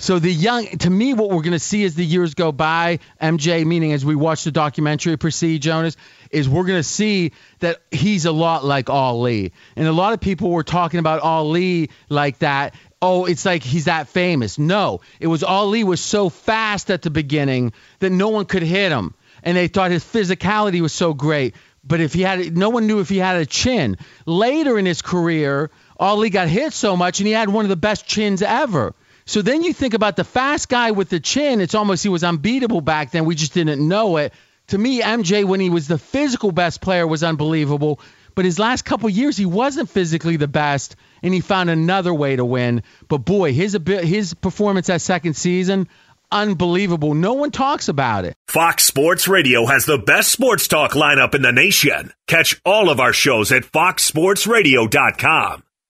So 0.00 0.18
the 0.18 0.32
young, 0.32 0.66
to 0.78 0.88
me, 0.88 1.12
what 1.12 1.28
we're 1.28 1.42
going 1.42 1.52
to 1.52 1.58
see 1.58 1.84
as 1.84 1.94
the 1.94 2.04
years 2.04 2.32
go 2.32 2.52
by, 2.52 3.00
MJ, 3.20 3.66
meaning 3.66 3.92
as 3.92 4.02
we 4.02 4.16
watch 4.16 4.44
the 4.44 4.50
documentary 4.50 5.18
proceed, 5.18 5.60
Jonas, 5.60 5.94
is 6.30 6.48
we're 6.48 6.64
going 6.64 6.78
to 6.78 6.82
see 6.82 7.32
that 7.58 7.82
he's 7.90 8.24
a 8.24 8.32
lot 8.32 8.64
like 8.64 8.88
Ali. 8.88 9.52
And 9.76 9.86
a 9.86 9.92
lot 9.92 10.14
of 10.14 10.20
people 10.20 10.52
were 10.52 10.62
talking 10.62 11.00
about 11.00 11.20
Ali 11.20 11.90
like 12.08 12.38
that. 12.38 12.76
Oh, 13.02 13.26
it's 13.26 13.44
like 13.44 13.62
he's 13.62 13.84
that 13.84 14.08
famous. 14.08 14.58
No, 14.58 15.02
it 15.20 15.26
was 15.26 15.44
Ali 15.44 15.84
was 15.84 16.00
so 16.00 16.30
fast 16.30 16.90
at 16.90 17.02
the 17.02 17.10
beginning 17.10 17.74
that 17.98 18.08
no 18.08 18.30
one 18.30 18.46
could 18.46 18.62
hit 18.62 18.90
him, 18.90 19.12
and 19.42 19.54
they 19.54 19.68
thought 19.68 19.90
his 19.90 20.02
physicality 20.02 20.80
was 20.80 20.94
so 20.94 21.12
great. 21.12 21.54
But 21.84 22.00
if 22.00 22.14
he 22.14 22.22
had, 22.22 22.56
no 22.56 22.70
one 22.70 22.86
knew 22.86 23.00
if 23.00 23.10
he 23.10 23.18
had 23.18 23.36
a 23.36 23.44
chin. 23.44 23.98
Later 24.24 24.78
in 24.78 24.86
his 24.86 25.02
career, 25.02 25.70
Ali 25.98 26.30
got 26.30 26.48
hit 26.48 26.72
so 26.72 26.96
much, 26.96 27.20
and 27.20 27.26
he 27.26 27.34
had 27.34 27.50
one 27.50 27.66
of 27.66 27.68
the 27.68 27.76
best 27.76 28.06
chins 28.06 28.40
ever. 28.40 28.94
So 29.30 29.42
then 29.42 29.62
you 29.62 29.72
think 29.72 29.94
about 29.94 30.16
the 30.16 30.24
fast 30.24 30.68
guy 30.68 30.90
with 30.90 31.08
the 31.08 31.20
chin. 31.20 31.60
It's 31.60 31.76
almost 31.76 32.02
he 32.02 32.08
was 32.08 32.24
unbeatable 32.24 32.80
back 32.80 33.12
then. 33.12 33.26
We 33.26 33.36
just 33.36 33.54
didn't 33.54 33.86
know 33.86 34.16
it. 34.16 34.34
To 34.68 34.78
me, 34.78 35.00
MJ, 35.00 35.44
when 35.44 35.60
he 35.60 35.70
was 35.70 35.86
the 35.86 35.98
physical 35.98 36.50
best 36.50 36.80
player, 36.80 37.06
was 37.06 37.22
unbelievable. 37.22 38.00
But 38.34 38.44
his 38.44 38.58
last 38.58 38.84
couple 38.84 39.08
years, 39.08 39.36
he 39.36 39.46
wasn't 39.46 39.88
physically 39.88 40.36
the 40.36 40.48
best, 40.48 40.96
and 41.22 41.32
he 41.32 41.38
found 41.38 41.70
another 41.70 42.12
way 42.12 42.34
to 42.34 42.44
win. 42.44 42.82
But 43.06 43.18
boy, 43.18 43.52
his 43.52 43.78
his 43.86 44.34
performance 44.34 44.88
that 44.88 45.00
second 45.00 45.34
season, 45.34 45.86
unbelievable. 46.32 47.14
No 47.14 47.34
one 47.34 47.52
talks 47.52 47.88
about 47.88 48.24
it. 48.24 48.34
Fox 48.48 48.82
Sports 48.82 49.28
Radio 49.28 49.64
has 49.64 49.86
the 49.86 49.98
best 49.98 50.32
sports 50.32 50.66
talk 50.66 50.94
lineup 50.94 51.36
in 51.36 51.42
the 51.42 51.52
nation. 51.52 52.12
Catch 52.26 52.60
all 52.64 52.90
of 52.90 52.98
our 52.98 53.12
shows 53.12 53.52
at 53.52 53.62
foxsportsradio.com. 53.62 55.62